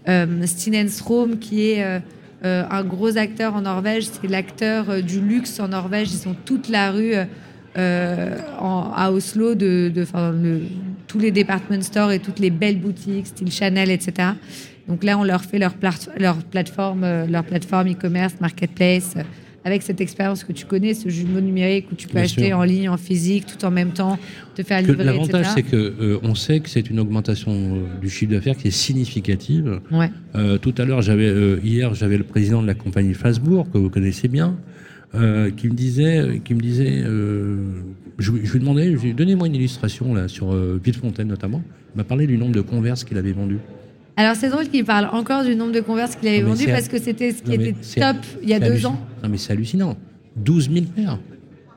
euh, 0.08 0.46
Strom, 0.88 1.38
qui 1.38 1.72
est 1.72 2.02
un 2.44 2.84
gros 2.84 3.18
acteur 3.18 3.56
en 3.56 3.62
Norvège. 3.62 4.06
C'est 4.06 4.30
l'acteur 4.30 5.04
du 5.04 5.20
luxe 5.20 5.60
en 5.60 5.70
Norvège. 5.70 6.10
Ils 6.14 6.30
ont 6.30 6.36
toute 6.46 6.70
la 6.70 6.92
rue 6.92 7.14
à 7.76 9.12
Oslo, 9.12 9.56
de, 9.56 9.92
tous 11.08 11.20
les 11.20 11.32
department 11.32 11.82
stores 11.82 12.12
et 12.12 12.20
toutes 12.20 12.40
les 12.40 12.50
belles 12.50 12.80
boutiques, 12.80 13.28
style 13.28 13.52
Chanel, 13.52 13.92
etc. 13.92 14.30
Donc 14.90 15.04
là, 15.04 15.18
on 15.20 15.24
leur 15.24 15.44
fait 15.44 15.60
leur, 15.60 15.76
plate- 15.76 16.10
leur 16.20 16.38
plateforme, 16.38 17.04
euh, 17.04 17.28
leur 17.28 17.44
plateforme 17.46 17.90
e-commerce, 17.92 18.34
marketplace, 18.42 19.14
euh, 19.18 19.22
avec 19.64 19.84
cette 19.84 20.02
expérience 20.02 20.44
que 20.44 20.52
tu 20.52 20.66
connais, 20.66 20.94
ce 20.96 21.10
jumeau 21.10 21.42
numérique 21.42 21.86
où 21.92 21.96
tu 21.96 22.08
peux 22.08 22.14
Bien 22.16 22.24
acheter 22.24 22.48
sûr. 22.48 22.58
en 22.58 22.64
ligne, 22.64 22.90
en 22.90 22.98
physique, 22.98 23.46
tout 23.46 23.64
en 23.66 23.70
même 23.72 23.92
temps, 23.92 24.18
te 24.56 24.64
faire 24.64 24.82
livrer, 24.82 25.04
L'avantage, 25.04 25.46
c'est 25.54 25.62
que 25.64 25.76
euh, 25.76 26.18
on 26.24 26.34
sait 26.34 26.60
que 26.62 26.70
c'est 26.70 26.90
une 26.90 27.00
augmentation 27.00 27.52
euh, 27.52 28.00
du 28.02 28.10
chiffre 28.10 28.32
d'affaires 28.32 28.58
qui 28.58 28.70
est 28.70 28.72
significative. 28.72 29.80
Ouais. 29.92 30.10
Euh, 30.36 30.58
tout 30.58 30.74
à 30.80 30.86
l'heure, 30.86 31.02
j'avais 31.04 31.32
hier, 31.64 31.94
j'avais 31.94 32.18
le 32.18 32.24
président 32.24 32.62
de 32.62 32.68
la 32.68 32.74
compagnie 32.74 33.14
Fasbourg 33.14 33.70
que 33.72 33.78
vous 33.78 33.90
connaissez 33.90 34.28
bien, 34.28 34.58
euh, 35.14 35.52
qui 35.52 35.68
me 35.68 35.74
disait, 35.74 36.42
qui 36.44 36.56
me 36.56 36.62
disait, 36.62 37.04
euh, 37.06 37.58
je, 38.18 38.32
lui- 38.32 38.46
je 38.46 38.54
lui 38.54 38.60
demandais, 38.60 38.96
je 38.96 39.02
lui 39.04 39.14
donnez-moi 39.14 39.48
une 39.48 39.56
illustration 39.56 40.14
là 40.16 40.28
sur 40.28 40.52
euh, 40.54 40.80
Villefontaine 40.84 41.28
notamment. 41.28 41.62
Il 41.94 41.98
m'a 41.98 42.04
parlé 42.06 42.26
du 42.28 42.38
nombre 42.38 42.54
de 42.56 42.62
converses 42.62 43.04
qu'il 43.04 43.18
avait 43.18 43.34
vendus. 43.34 43.60
Alors 44.20 44.36
c'est 44.36 44.50
drôle 44.50 44.68
qu'il 44.68 44.84
parle 44.84 45.08
encore 45.14 45.46
du 45.46 45.56
nombre 45.56 45.72
de 45.72 45.80
converses 45.80 46.16
qu'il 46.18 46.28
avait 46.28 46.40
Non, 46.40 46.50
mais 46.50 46.50
vendu 46.52 46.64
c'est- 46.66 46.72
parce 46.72 46.88
que 46.90 47.00
c'était 47.00 47.32
ce 47.32 47.42
qui 47.42 47.52
Non, 47.58 47.64
était 47.64 47.74
top 48.02 48.18
il 48.44 48.50
y 48.50 48.54
a 48.54 48.60
deux 48.60 48.86
ans. 48.86 49.00
Non 49.24 49.30
mais 49.30 49.38
c'est 49.38 49.54
hallucinant. 49.54 49.96
12 50.36 50.70
000 50.72 50.86
paires. 50.96 51.18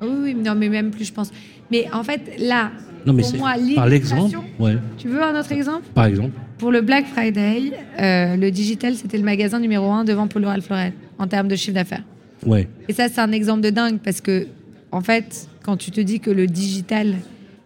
Oui, 0.00 0.08
oui, 0.22 0.34
non, 0.34 0.56
mais 0.56 0.68
même 0.68 0.90
plus, 0.90 1.04
je 1.04 1.12
pense. 1.12 1.30
Mais 1.70 1.86
en 1.92 2.02
fait, 2.02 2.20
là, 2.40 2.72
Non 3.06 3.12
mais 3.12 3.22
pour 3.22 3.36
moi, 3.36 3.54
par 3.76 3.86
l'exemple. 3.86 4.36
Ouais. 4.58 4.76
Tu 4.98 5.06
veux 5.08 5.22
un 5.22 5.38
autre 5.38 5.52
exemple? 5.52 5.86
Par 5.94 6.06
exemple. 6.06 6.32
Pour 6.58 6.72
le 6.72 6.80
Black 6.80 7.06
Friday, 7.06 7.72
euh, 8.00 8.36
le 8.36 8.50
digital, 8.50 8.94
c'était 8.96 9.18
le 9.18 9.22
magasin 9.24 9.60
numéro 9.60 9.90
un 9.92 10.02
devant 10.04 10.26
Polo 10.26 10.48
Ralph 10.48 10.68
Lauren 10.68 10.90
en 11.18 11.28
termes 11.28 11.46
de 11.48 11.54
chiffre 11.54 11.74
d'affaires. 11.74 12.02
Ouais. 12.44 12.68
Et 12.88 12.92
ça, 12.92 13.08
c'est 13.08 13.20
un 13.20 13.30
exemple 13.30 13.60
de 13.60 13.70
dingue 13.70 13.98
parce 14.02 14.20
que, 14.20 14.48
en 14.90 15.00
fait, 15.00 15.46
quand 15.62 15.76
tu 15.76 15.92
te 15.92 16.00
dis 16.00 16.18
que 16.18 16.30
le 16.32 16.48
digital 16.48 17.14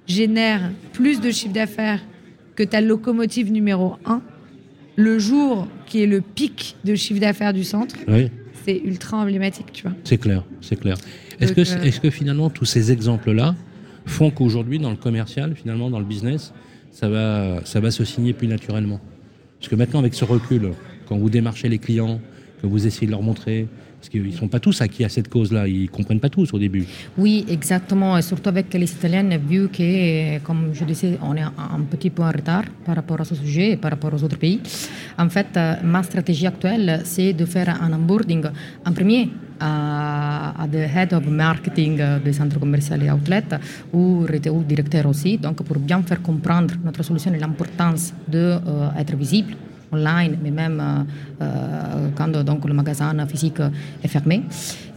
génère 0.07 0.71
plus 0.93 1.21
de 1.23 1.31
chiffre 1.31 1.55
d'affaires 1.55 2.01
que 2.55 2.63
ta 2.63 2.83
locomotive 2.83 3.51
numéro 3.51 3.95
un, 4.05 4.21
le 4.97 5.19
jour 5.19 5.69
qui 5.87 6.03
est 6.03 6.07
le 6.07 6.21
pic 6.21 6.77
de 6.85 6.95
chiffre 6.95 7.21
d'affaires 7.21 7.53
du 7.53 7.65
centre, 7.65 7.95
Oui, 8.09 8.31
c'est 8.65 8.79
ultra 8.85 9.19
emblématique, 9.19 9.73
tu 9.73 9.83
vois. 9.85 9.93
c'est 10.05 10.19
clair, 10.19 10.45
c'est 10.61 10.77
clair. 10.79 10.97
Est-ce 11.41 11.53
que, 11.53 11.61
euh, 11.61 11.83
est-ce 11.83 12.01
que 12.01 12.11
finalement 12.11 12.49
tous 12.51 12.65
ces 12.65 12.91
exemples-là 12.93 13.55
font 14.07 14.31
qu'aujourd'hui, 14.31 14.79
dans 14.79 14.91
le 14.91 14.97
commercial, 14.97 15.55
finalement, 15.55 15.91
dans 15.91 15.99
le 15.99 16.05
business, 16.05 16.53
ça 16.93 17.09
va, 17.09 17.61
ça 17.65 17.81
va 17.81 17.91
se 17.91 18.05
signer 18.05 18.33
plus 18.33 18.49
naturellement? 18.49 19.01
Parce 19.59 19.69
que 19.69 19.77
maintenant, 19.77 20.01
avec 20.01 20.15
ce 20.15 20.25
recul, 20.25 20.73
quand 21.09 21.17
vous 21.19 21.31
démarchez 21.31 21.69
les 21.69 21.79
clients, 21.79 22.21
que 22.63 22.67
vous 22.67 22.87
essayez 22.87 23.07
de 23.07 23.13
leur 23.13 23.23
montrer, 23.23 23.69
parce 24.07 24.11
qu'ils 24.11 24.31
ne 24.31 24.37
sont 24.37 24.47
pas 24.47 24.61
tous 24.61 24.81
acquis 24.81 25.05
à 25.05 25.09
cette 25.09 25.29
cause-là, 25.29 25.67
ils 25.67 25.83
ne 25.83 25.89
comprennent 25.89 26.21
pas 26.21 26.29
tous 26.29 26.53
au 26.55 26.59
début. 26.59 26.85
Oui, 27.19 27.45
exactement. 27.49 28.17
Et 28.17 28.23
surtout 28.23 28.51
avec 28.51 28.73
les 28.73 28.91
Italiennes, 28.91 29.37
vu 29.49 29.69
que, 29.69 30.39
comme 30.41 30.71
je 30.73 30.85
disais, 30.85 31.19
on 31.23 31.35
est 31.35 31.43
un 31.43 31.81
petit 31.91 32.11
peu 32.11 32.23
en 32.23 32.31
retard 32.31 32.65
par 32.85 32.95
rapport 32.95 33.21
à 33.21 33.25
ce 33.25 33.35
sujet 33.35 33.73
et 33.73 33.77
par 33.77 33.91
rapport 33.91 34.15
aux 34.15 34.23
autres 34.23 34.39
pays. 34.39 34.61
En 35.19 35.29
fait, 35.29 35.49
euh, 35.57 35.75
ma 35.83 36.03
stratégie 36.05 36.47
actuelle, 36.47 37.01
c'est 37.05 37.33
de 37.33 37.45
faire 37.47 37.83
un 37.83 37.93
onboarding 37.93 38.45
en 38.85 38.93
premier 38.93 39.31
à, 39.59 40.63
à 40.63 40.69
the 40.69 40.87
head 40.95 41.13
of 41.13 41.27
marketing 41.27 41.99
euh, 42.01 42.21
des 42.21 42.35
centres 42.35 42.61
commerciaux 42.61 42.97
et 43.03 43.11
outlets 43.11 43.59
ou 43.93 44.21
retail 44.21 44.63
directeur 44.69 45.07
aussi, 45.07 45.39
donc 45.39 45.63
pour 45.65 45.79
bien 45.79 46.01
faire 46.03 46.23
comprendre 46.23 46.75
notre 46.85 47.03
solution 47.03 47.33
et 47.35 47.39
l'importance 47.39 48.13
d'être 48.29 49.17
visible 49.17 49.55
online, 49.93 50.39
mais 50.43 50.51
même 50.51 50.81
euh, 50.81 51.45
euh, 51.45 52.09
quand 52.15 52.31
donc, 52.45 52.67
le 52.67 52.75
magasin 52.75 53.15
physique 53.27 53.61
est 54.03 54.09
fermé. 54.09 54.43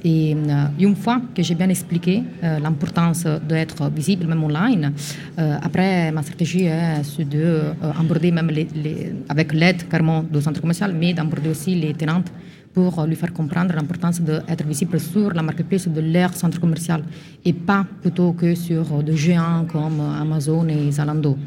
Et 0.03 0.33
euh, 0.33 0.65
une 0.79 0.95
fois 0.95 1.21
que 1.35 1.43
j'ai 1.43 1.55
bien 1.55 1.69
expliqué 1.69 2.23
l'importance 2.41 3.25
d'être 3.47 3.89
visible 3.89 4.27
même 4.27 4.43
online, 4.43 4.93
après 5.37 6.11
ma 6.11 6.21
stratégie 6.21 6.65
est 6.65 7.25
de 7.25 7.73
aborder 7.99 8.31
même 8.31 8.49
avec 9.27 9.53
l'aide 9.53 9.87
carrément 9.89 10.23
du 10.23 10.41
centre 10.41 10.61
commercial, 10.61 10.93
mais 10.93 11.13
d'aborder 11.13 11.49
aussi 11.49 11.75
les 11.75 11.93
tenantes 11.93 12.31
pour 12.73 13.03
lui 13.05 13.15
faire 13.15 13.33
comprendre 13.33 13.73
l'importance 13.75 14.21
d'être 14.21 14.65
visible 14.65 14.99
sur 14.99 15.33
la 15.33 15.41
marketplace 15.41 15.87
de 15.87 16.01
leur 16.01 16.33
centre 16.33 16.59
commercial 16.61 17.03
et 17.43 17.51
pas 17.51 17.85
plutôt 18.01 18.31
que 18.33 18.55
sur 18.55 19.03
des 19.03 19.17
géants 19.17 19.65
comme 19.65 19.99
Amazon 19.99 20.67
et 20.69 20.91
Zalando. 20.91 21.37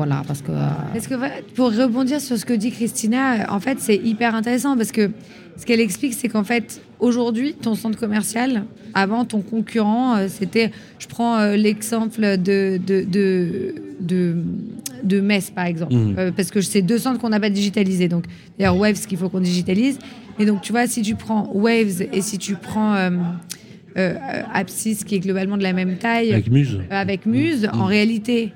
Voilà, 0.00 0.22
parce 0.26 0.42
que... 0.42 0.50
euh, 0.52 0.58
Parce 0.94 1.06
que 1.06 1.14
ouais, 1.14 1.44
pour 1.54 1.68
rebondir 1.74 2.20
sur 2.20 2.36
ce 2.38 2.44
que 2.44 2.54
dit 2.54 2.70
Christina, 2.70 3.46
en 3.52 3.60
fait, 3.60 3.78
c'est 3.80 3.96
hyper 3.96 4.34
intéressant 4.34 4.76
parce 4.76 4.92
que 4.92 5.10
ce 5.58 5.66
qu'elle 5.66 5.80
explique, 5.80 6.14
c'est 6.14 6.28
qu'en 6.28 6.44
fait, 6.44 6.80
aujourd'hui, 7.00 7.52
ton 7.54 7.74
centre 7.74 7.98
commercial, 7.98 8.64
avant, 8.94 9.24
ton 9.26 9.42
concurrent, 9.42 10.16
euh, 10.16 10.26
c'était, 10.28 10.70
je 10.98 11.06
prends 11.06 11.36
euh, 11.38 11.56
l'exemple 11.56 12.20
de, 12.38 12.78
de, 12.90 13.04
de, 13.04 13.74
de, 14.00 14.36
de 15.04 15.20
Metz, 15.20 15.50
par 15.50 15.66
exemple. 15.66 15.92
Euh, 16.18 16.30
parce 16.34 16.50
que 16.50 16.60
c'est 16.62 16.82
deux 16.82 16.98
centres 16.98 17.18
qu'on 17.20 17.28
n'a 17.28 17.40
pas 17.40 17.50
digitalisés. 17.50 18.08
Donc, 18.08 18.24
d'ailleurs, 18.58 18.76
Waves, 18.78 19.06
qu'il 19.06 19.18
faut 19.18 19.28
qu'on 19.28 19.40
digitalise. 19.40 19.98
Et 20.38 20.46
donc, 20.46 20.62
tu 20.62 20.72
vois, 20.72 20.86
si 20.86 21.02
tu 21.02 21.14
prends 21.14 21.50
Waves 21.54 22.02
et 22.10 22.22
si 22.22 22.38
tu 22.38 22.54
prends 22.54 22.94
euh, 22.94 23.10
euh, 23.98 24.14
Apsis, 24.54 25.04
qui 25.04 25.16
est 25.16 25.20
globalement 25.20 25.58
de 25.58 25.62
la 25.62 25.74
même 25.74 25.96
taille, 25.98 26.32
Avec 26.32 26.50
Muse. 26.50 26.78
euh, 26.90 26.94
avec 27.04 27.26
Muse, 27.26 27.68
en 27.74 27.84
réalité, 27.84 28.52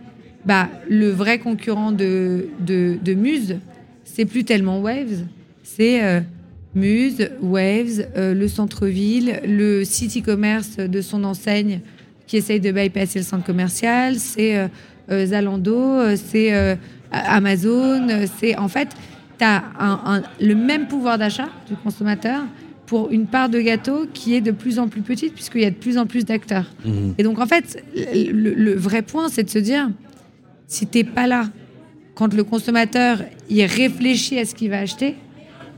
bah, 0.47 0.69
le 0.89 1.11
vrai 1.11 1.39
concurrent 1.39 1.93
de, 1.93 2.49
de, 2.61 2.99
de 3.03 3.15
Muse, 3.15 3.57
c'est 4.05 4.25
plus 4.25 4.45
tellement 4.45 4.81
Waves, 4.81 5.25
c'est 5.63 6.05
euh, 6.05 6.21
Muse, 6.75 7.31
Waves, 7.41 8.07
euh, 8.17 8.35
le 8.35 8.49
centre-ville, 8.49 9.41
le 9.47 9.85
site 9.85 10.17
e-commerce 10.17 10.77
de 10.77 11.01
son 11.01 11.25
enseigne 11.25 11.81
qui 12.27 12.37
essaye 12.37 12.61
de 12.61 12.73
bypasser 12.73 13.21
le 13.21 13.25
centre 13.25 13.45
commercial, 13.45 14.17
c'est 14.17 14.57
euh, 14.57 14.67
euh, 15.11 15.27
Zalando, 15.27 16.17
c'est 16.17 16.79
Amazon, 17.13 18.09
c'est 18.39 18.57
en 18.57 18.69
fait, 18.69 18.89
tu 19.39 19.45
as 19.45 19.63
le 20.41 20.55
même 20.55 20.89
pouvoir 20.89 21.19
d'achat 21.19 21.49
du 21.69 21.77
consommateur 21.77 22.43
pour 22.87 23.11
une 23.13 23.27
part 23.27 23.49
de 23.49 23.61
gâteau 23.61 24.07
qui 24.13 24.35
est 24.35 24.41
de 24.41 24.51
plus 24.51 24.79
en 24.79 24.89
plus 24.89 25.03
petite 25.03 25.35
puisqu'il 25.35 25.63
y 25.63 25.67
a 25.67 25.71
de 25.71 25.77
plus 25.77 25.97
en 25.97 26.07
plus 26.07 26.25
d'acteurs. 26.25 26.67
Mhm. 26.85 27.15
Et 27.19 27.23
donc, 27.23 27.39
en 27.39 27.47
fait, 27.47 27.83
le, 27.95 28.55
le 28.55 28.75
vrai 28.75 29.03
point, 29.03 29.29
c'est 29.29 29.45
de 29.45 29.51
se 29.51 29.59
dire, 29.59 29.91
si 30.67 30.87
t'es 30.87 31.05
pas 31.05 31.27
là, 31.27 31.49
quand 32.15 32.33
le 32.33 32.45
consommateur 32.45 33.23
il 33.49 33.65
réfléchit 33.65 34.39
à 34.39 34.45
ce 34.45 34.55
qu'il 34.55 34.71
va 34.71 34.81
acheter, 34.81 35.17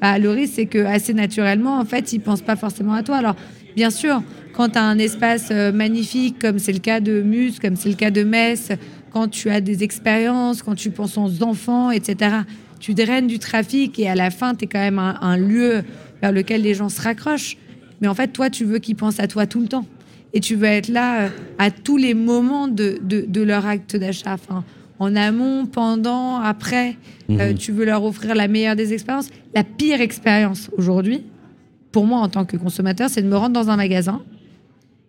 bah, 0.00 0.18
le 0.18 0.30
risque, 0.30 0.54
c'est 0.56 0.66
que 0.66 0.84
assez 0.84 1.14
naturellement, 1.14 1.78
en 1.78 1.84
fait, 1.84 2.12
il 2.12 2.20
pense 2.20 2.42
pas 2.42 2.56
forcément 2.56 2.92
à 2.92 3.02
toi. 3.02 3.16
Alors, 3.16 3.36
bien 3.74 3.90
sûr, 3.90 4.22
quand 4.52 4.70
tu 4.70 4.78
as 4.78 4.84
un 4.84 4.98
espace 4.98 5.48
euh, 5.50 5.72
magnifique, 5.72 6.38
comme 6.38 6.58
c'est 6.58 6.72
le 6.72 6.78
cas 6.78 7.00
de 7.00 7.22
Muse, 7.22 7.58
comme 7.58 7.76
c'est 7.76 7.88
le 7.88 7.94
cas 7.94 8.10
de 8.10 8.22
Metz, 8.22 8.72
quand 9.10 9.28
tu 9.28 9.48
as 9.48 9.60
des 9.60 9.82
expériences, 9.82 10.62
quand 10.62 10.74
tu 10.74 10.90
penses 10.90 11.16
aux 11.16 11.42
enfants, 11.42 11.90
etc., 11.90 12.36
tu 12.78 12.92
draines 12.92 13.26
du 13.26 13.38
trafic 13.38 13.98
et 13.98 14.08
à 14.08 14.14
la 14.14 14.30
fin, 14.30 14.54
tu 14.54 14.64
es 14.64 14.66
quand 14.66 14.78
même 14.78 14.98
un 14.98 15.36
lieu 15.38 15.82
vers 16.20 16.32
lequel 16.32 16.62
les 16.62 16.74
gens 16.74 16.90
se 16.90 17.00
raccrochent. 17.00 17.56
Mais 18.00 18.08
en 18.08 18.14
fait, 18.14 18.28
toi, 18.28 18.50
tu 18.50 18.64
veux 18.64 18.78
qu'ils 18.78 18.96
pensent 18.96 19.20
à 19.20 19.26
toi 19.26 19.46
tout 19.46 19.60
le 19.60 19.68
temps. 19.68 19.86
Et 20.34 20.40
tu 20.40 20.54
veux 20.56 20.64
être 20.66 20.88
là 20.88 21.22
euh, 21.22 21.28
à 21.58 21.70
tous 21.70 21.96
les 21.96 22.14
moments 22.14 22.68
de, 22.68 22.98
de, 23.02 23.24
de 23.26 23.42
leur 23.42 23.64
acte 23.66 23.96
d'achat. 23.96 24.34
Enfin, 24.34 24.64
en 24.98 25.14
amont, 25.16 25.66
pendant, 25.66 26.36
après. 26.40 26.96
Euh, 27.30 27.52
tu 27.54 27.72
veux 27.72 27.84
leur 27.84 28.04
offrir 28.04 28.34
la 28.34 28.48
meilleure 28.48 28.76
des 28.76 28.92
expériences. 28.92 29.28
La 29.54 29.64
pire 29.64 30.00
expérience 30.00 30.70
aujourd'hui, 30.76 31.22
pour 31.92 32.06
moi 32.06 32.18
en 32.20 32.28
tant 32.28 32.44
que 32.44 32.56
consommateur, 32.56 33.08
c'est 33.10 33.22
de 33.22 33.28
me 33.28 33.36
rendre 33.36 33.52
dans 33.54 33.68
un 33.70 33.76
magasin, 33.76 34.22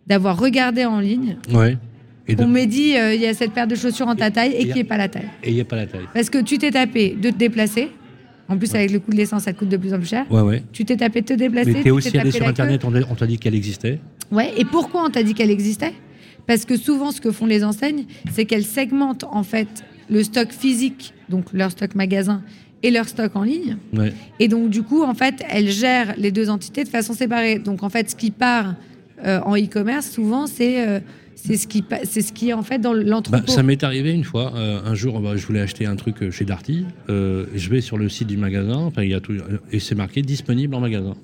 d'avoir 0.06 0.38
regardé 0.38 0.84
en 0.84 1.00
ligne. 1.00 1.36
Ouais. 1.52 1.76
Et 2.26 2.34
de- 2.34 2.42
On 2.44 2.48
me 2.48 2.64
dit, 2.66 2.96
euh, 2.96 3.14
il 3.14 3.20
y 3.20 3.26
a 3.26 3.34
cette 3.34 3.52
paire 3.52 3.66
de 3.66 3.74
chaussures 3.74 4.08
en 4.08 4.14
ta 4.16 4.30
taille 4.30 4.52
et 4.52 4.62
et- 4.62 4.68
qui 4.68 4.74
n'est 4.78 4.84
pas 4.84 4.96
la 4.98 5.08
taille. 5.08 5.28
et 5.42 5.48
il 5.50 5.54
n'y 5.54 5.60
a 5.60 5.64
pas 5.64 5.76
la 5.76 5.86
taille. 5.86 6.06
Parce 6.12 6.28
que 6.28 6.38
tu 6.42 6.58
t'es 6.58 6.70
tapé 6.70 7.16
de 7.20 7.30
te 7.30 7.36
déplacer. 7.36 7.88
En 8.50 8.56
plus, 8.56 8.74
avec 8.74 8.90
le 8.90 8.98
coût 8.98 9.10
de 9.10 9.16
l'essence, 9.16 9.42
ça 9.42 9.52
te 9.52 9.58
coûte 9.58 9.68
de 9.68 9.76
plus 9.76 9.92
en 9.92 9.98
plus 9.98 10.08
cher. 10.08 10.24
Ouais, 10.30 10.40
ouais. 10.40 10.62
Tu 10.72 10.84
t'es 10.86 10.96
tapé 10.96 11.20
de 11.20 11.26
te 11.26 11.34
déplacer. 11.34 11.70
Mais 11.72 11.82
tu 11.82 11.90
aussi 11.90 12.16
allé 12.18 12.30
sur 12.30 12.40
queue. 12.40 12.46
Internet, 12.48 12.82
on 12.84 13.14
t'a 13.14 13.26
dit 13.26 13.38
qu'elle 13.38 13.54
existait. 13.54 14.00
Ouais, 14.30 14.52
et 14.56 14.64
pourquoi 14.64 15.04
on 15.06 15.10
t'a 15.10 15.22
dit 15.22 15.34
qu'elle 15.34 15.50
existait? 15.50 15.94
Parce 16.46 16.64
que 16.64 16.76
souvent, 16.76 17.10
ce 17.12 17.20
que 17.20 17.30
font 17.30 17.46
les 17.46 17.64
enseignes, 17.64 18.04
c'est 18.32 18.44
qu'elles 18.46 18.64
segmentent 18.64 19.24
en 19.24 19.42
fait 19.42 19.68
le 20.10 20.22
stock 20.22 20.50
physique, 20.50 21.12
donc 21.28 21.52
leur 21.52 21.70
stock 21.70 21.94
magasin, 21.94 22.42
et 22.82 22.90
leur 22.90 23.08
stock 23.08 23.34
en 23.36 23.42
ligne. 23.42 23.76
Ouais. 23.92 24.12
Et 24.38 24.48
donc, 24.48 24.70
du 24.70 24.82
coup, 24.82 25.02
en 25.02 25.14
fait, 25.14 25.42
elles 25.50 25.70
gèrent 25.70 26.14
les 26.16 26.30
deux 26.30 26.48
entités 26.48 26.84
de 26.84 26.88
façon 26.88 27.12
séparée. 27.12 27.58
Donc, 27.58 27.82
en 27.82 27.88
fait, 27.90 28.10
ce 28.10 28.16
qui 28.16 28.30
part 28.30 28.74
euh, 29.24 29.40
en 29.44 29.56
e-commerce, 29.56 30.10
souvent, 30.10 30.46
c'est 30.46 30.86
euh, 30.86 31.00
c'est 31.34 31.56
ce, 31.56 31.66
qui 31.68 31.84
c'est 32.04 32.20
ce 32.22 32.32
qui 32.32 32.48
est 32.50 32.52
en 32.52 32.62
fait 32.62 32.78
dans 32.80 32.94
Bah, 32.94 33.02
l'entrepôt. 33.04 33.50
ça 33.52 33.62
m'est 33.62 33.82
arrivé 33.84 34.12
une 34.12 34.24
fois. 34.24 34.52
euh, 34.56 34.80
un 34.84 34.94
jour, 34.94 35.20
bah, 35.20 35.36
je 35.36 35.46
voulais 35.46 35.60
acheter 35.60 35.86
un 35.86 35.96
truc 35.96 36.30
chez 36.30 36.44
Darty. 36.44 36.84
je 37.08 37.68
vais 37.68 37.80
sur 37.80 37.96
le 37.98 38.08
site 38.08 38.28
du 38.28 38.36
magasin. 38.36 38.76
Enfin, 38.76 39.02
il 39.02 39.10
y 39.10 39.14
a 39.14 39.20
tout, 39.20 39.34
et 39.72 39.80
c'est 39.80 39.94
marqué 39.94 40.22
disponible 40.22 40.74
en 40.74 40.80
magasin. 40.80 41.14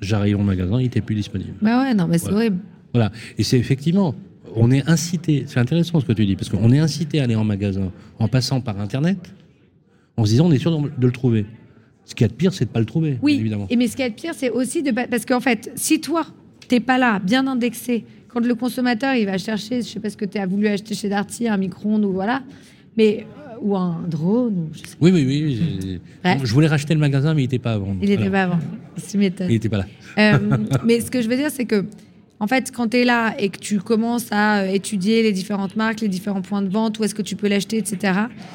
J'arrive 0.00 0.38
au 0.38 0.42
magasin, 0.42 0.78
il 0.80 0.84
n'était 0.84 1.00
plus 1.00 1.14
disponible. 1.14 1.54
Bah 1.62 1.82
ouais, 1.82 1.94
non, 1.94 2.06
mais 2.06 2.18
c'est 2.18 2.28
Ouais. 2.28 2.34
horrible. 2.34 2.58
Voilà. 2.92 3.10
Et 3.38 3.42
c'est 3.42 3.58
effectivement, 3.58 4.14
on 4.54 4.70
est 4.70 4.88
incité. 4.88 5.44
C'est 5.46 5.58
intéressant 5.60 6.00
ce 6.00 6.04
que 6.06 6.12
tu 6.12 6.24
dis 6.26 6.36
parce 6.36 6.48
qu'on 6.48 6.70
est 6.72 6.78
incité 6.78 7.20
à 7.20 7.24
aller 7.24 7.34
en 7.36 7.44
magasin 7.44 7.90
en 8.18 8.28
passant 8.28 8.60
par 8.60 8.80
Internet, 8.80 9.18
en 10.16 10.24
se 10.24 10.30
disant 10.30 10.46
on 10.46 10.52
est 10.52 10.58
sûr 10.58 10.70
de 10.78 10.88
de 10.88 11.06
le 11.06 11.12
trouver. 11.12 11.46
Ce 12.04 12.14
qu'il 12.14 12.24
y 12.24 12.26
a 12.26 12.28
de 12.28 12.34
pire, 12.34 12.52
c'est 12.54 12.66
de 12.66 12.70
pas 12.70 12.78
le 12.80 12.86
trouver. 12.86 13.18
Oui, 13.22 13.34
évidemment. 13.40 13.66
et 13.68 13.76
mais 13.76 13.88
ce 13.88 13.96
qui 13.96 14.02
est 14.02 14.10
pire, 14.10 14.32
c'est 14.34 14.50
aussi 14.50 14.82
de... 14.82 14.92
pas- 14.92 15.08
Parce 15.08 15.26
qu'en 15.26 15.40
fait, 15.40 15.72
si 15.74 16.00
toi, 16.00 16.24
t'es 16.68 16.78
pas 16.78 16.98
là, 16.98 17.18
bien 17.18 17.46
indexé, 17.48 18.04
quand 18.28 18.46
le 18.46 18.54
consommateur, 18.54 19.14
il 19.16 19.26
va 19.26 19.38
chercher, 19.38 19.82
je 19.82 19.88
sais 19.88 19.98
pas 19.98 20.08
ce 20.10 20.16
que 20.16 20.24
tu 20.24 20.38
as 20.38 20.46
voulu 20.46 20.68
acheter 20.68 20.94
chez 20.94 21.08
Darty, 21.08 21.48
un 21.48 21.56
micro-ondes 21.56 22.04
ou 22.04 22.12
voilà, 22.12 22.42
mais... 22.96 23.26
ou 23.60 23.76
un 23.76 24.02
drone, 24.06 24.56
ou 24.58 24.74
je 24.74 24.78
sais. 24.78 24.96
Oui, 25.00 25.10
oui, 25.12 25.24
oui. 25.26 25.60
oui, 25.82 26.00
Ouais. 26.24 26.38
Je 26.42 26.52
voulais 26.52 26.66
racheter 26.66 26.94
le 26.94 27.00
magasin, 27.00 27.34
mais 27.34 27.42
il 27.42 27.44
n'était 27.44 27.58
pas 27.58 27.76
vendre. 27.78 27.98
Il 28.02 28.08
n'était 28.08 28.30
pas 28.30 28.44
avant. 28.44 28.58
Tu 29.08 29.18
m'étonnes. 29.18 29.48
Il 29.48 29.54
n'était 29.54 29.68
pas 29.68 29.78
là. 29.78 29.86
Euh, 30.18 30.56
mais 30.84 31.00
ce 31.00 31.10
que 31.10 31.22
je 31.22 31.28
veux 31.28 31.36
dire, 31.36 31.50
c'est 31.50 31.64
que, 31.64 31.84
en 32.40 32.46
fait, 32.46 32.70
quand 32.74 32.88
tu 32.88 32.98
es 32.98 33.04
là 33.04 33.34
et 33.38 33.48
que 33.48 33.58
tu 33.58 33.78
commences 33.78 34.26
à 34.30 34.60
euh, 34.60 34.66
étudier 34.68 35.22
les 35.22 35.32
différentes 35.32 35.76
marques, 35.76 36.00
les 36.00 36.08
différents 36.08 36.42
points 36.42 36.62
de 36.62 36.68
vente, 36.68 36.98
où 36.98 37.04
est-ce 37.04 37.14
que 37.14 37.22
tu 37.22 37.36
peux 37.36 37.48
l'acheter, 37.48 37.78
etc., 37.78 38.12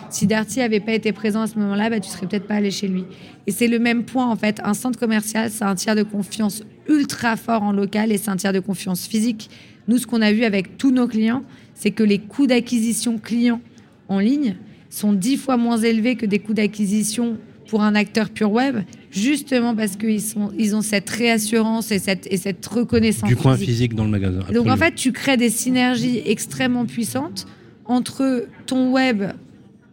si 0.10 0.28
Darty 0.28 0.60
n'avait 0.60 0.80
pas 0.80 0.94
été 0.94 1.12
présent 1.12 1.42
à 1.42 1.48
ce 1.48 1.58
moment-là, 1.60 1.90
bah, 1.90 2.00
tu 2.00 2.10
serais 2.10 2.28
peut-être 2.28 2.48
pas 2.48 2.56
allé 2.56 2.72
chez 2.72 2.88
lui. 2.88 3.06
Et 3.48 3.52
c'est 3.52 3.68
le 3.68 3.80
même 3.80 4.04
point, 4.04 4.28
en 4.28 4.36
fait. 4.36 4.60
Un 4.64 4.74
centre 4.74 5.00
commercial, 5.00 5.50
c'est 5.50 5.64
un 5.64 5.76
tiers 5.76 5.96
de 5.96 6.04
confiance 6.04 6.64
ultra 6.88 7.36
fort 7.36 7.64
en 7.64 7.72
local 7.72 8.12
et 8.12 8.18
c'est 8.18 8.30
un 8.30 8.36
tiers 8.36 8.54
de 8.54 8.60
confiance 8.60 9.08
physique. 9.08 9.50
Nous, 9.88 9.98
ce 9.98 10.08
qu'on 10.08 10.22
a 10.22 10.32
vu 10.32 10.44
avec 10.44 10.78
tous 10.78 10.92
nos 10.92 11.08
clients, 11.08 11.44
c'est 11.74 11.92
que 11.92 12.04
les 12.04 12.20
coûts 12.20 12.48
d'acquisition 12.48 13.18
clients 13.18 13.62
en 14.08 14.20
ligne 14.20 14.56
sont 14.92 15.14
dix 15.14 15.38
fois 15.38 15.58
moins 15.58 15.78
élevés 15.80 16.16
que 16.16 16.28
des 16.28 16.38
coûts 16.38 16.54
d'acquisition 16.54 17.38
pour 17.68 17.82
un 17.82 17.96
acteur 17.96 18.30
pure 18.30 18.52
web, 18.52 18.80
justement 19.12 19.74
parce 19.74 19.96
qu'ils 19.96 20.22
ils 20.60 20.76
ont 20.76 20.82
cette 20.82 21.10
réassurance 21.10 21.92
et 21.92 22.00
cette, 22.00 22.28
et 22.30 22.38
cette 22.38 22.64
reconnaissance. 22.68 23.30
Du 23.30 23.36
point 23.38 23.54
physique. 23.56 23.70
physique 23.70 23.96
dans 23.96 24.04
le 24.04 24.10
magasin. 24.12 24.40
Donc 24.54 24.68
en 24.70 24.76
fait, 24.78 24.94
tu 24.96 25.12
crées 25.14 25.38
des 25.38 25.50
synergies 25.50 26.22
extrêmement 26.26 26.86
puissantes 26.86 27.48
entre 27.86 28.46
ton 28.66 28.92
web 28.92 29.24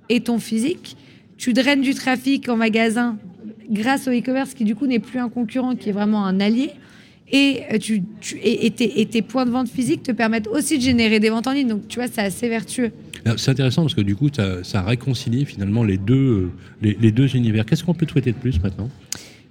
et 0.09 0.21
ton 0.21 0.39
physique. 0.39 0.97
Tu 1.37 1.53
draines 1.53 1.83
du 1.83 1.95
trafic 1.95 2.49
en 2.49 2.57
magasin 2.57 3.17
grâce 3.71 4.09
au 4.09 4.11
e-commerce 4.11 4.55
qui 4.55 4.65
du 4.65 4.75
coup 4.75 4.87
n'est 4.87 4.99
plus 4.99 5.21
un 5.21 5.29
concurrent, 5.29 5.77
qui 5.77 5.91
est 5.91 5.93
vraiment 5.93 6.25
un 6.27 6.41
allié. 6.41 6.71
Et, 7.31 7.61
euh, 7.73 7.79
tu, 7.79 8.03
tu- 8.21 8.39
et, 8.39 8.67
et 8.67 8.71
tes, 8.71 9.01
et 9.01 9.07
tes 9.07 9.21
points 9.23 9.45
de 9.45 9.51
vente 9.51 9.69
physiques 9.69 10.03
te 10.03 10.13
permettent 10.13 10.49
aussi 10.49 10.79
de 10.79 10.83
générer 10.83 11.21
des 11.21 11.29
ventes 11.29 11.47
en 11.47 11.53
ligne. 11.53 11.69
Donc 11.69 11.87
tu 11.87 11.99
vois, 12.01 12.09
c'est 12.09 12.23
assez 12.23 12.49
vertueux. 12.49 12.91
C'est 13.37 13.51
intéressant 13.51 13.83
parce 13.83 13.95
que 13.95 14.01
du 14.01 14.17
coup, 14.17 14.29
ça, 14.35 14.63
ça 14.65 14.83
réconcilie 14.83 15.45
finalement 15.45 15.85
les 15.85 15.99
deux, 15.99 16.51
les, 16.83 16.97
les 17.01 17.13
deux 17.13 17.35
univers. 17.37 17.65
Qu'est-ce 17.67 17.85
qu'on 17.85 17.95
peut 17.95 18.07
te 18.07 18.13
souhaiter 18.13 18.33
de 18.33 18.37
plus 18.37 18.61
maintenant? 18.63 18.89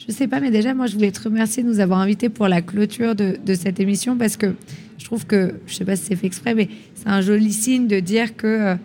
Je 0.08 0.14
sais 0.14 0.28
pas, 0.28 0.40
mais 0.40 0.52
déjà, 0.52 0.74
moi, 0.74 0.88
je 0.88 0.94
voulais 0.94 1.12
te 1.12 1.22
remercier 1.22 1.64
de 1.64 1.68
nous 1.68 1.80
avoir 1.80 2.00
invités 2.00 2.30
pour 2.30 2.48
la 2.48 2.62
clôture 2.62 3.14
de, 3.14 3.38
de 3.46 3.54
cette 3.56 3.80
émission 3.80 4.16
parce 4.18 4.38
que 4.38 4.54
je 4.98 5.06
trouve 5.06 5.26
que, 5.26 5.56
je 5.68 5.74
sais 5.74 5.86
pas 5.86 5.96
si 5.96 6.06
c'est 6.06 6.16
fait 6.16 6.28
exprès, 6.28 6.56
mais 6.56 6.70
c'est 6.96 7.10
un 7.10 7.22
joli 7.22 7.52
signe 7.52 7.88
de 7.88 8.00
dire 8.00 8.36
que 8.38 8.48
euh, 8.48 8.76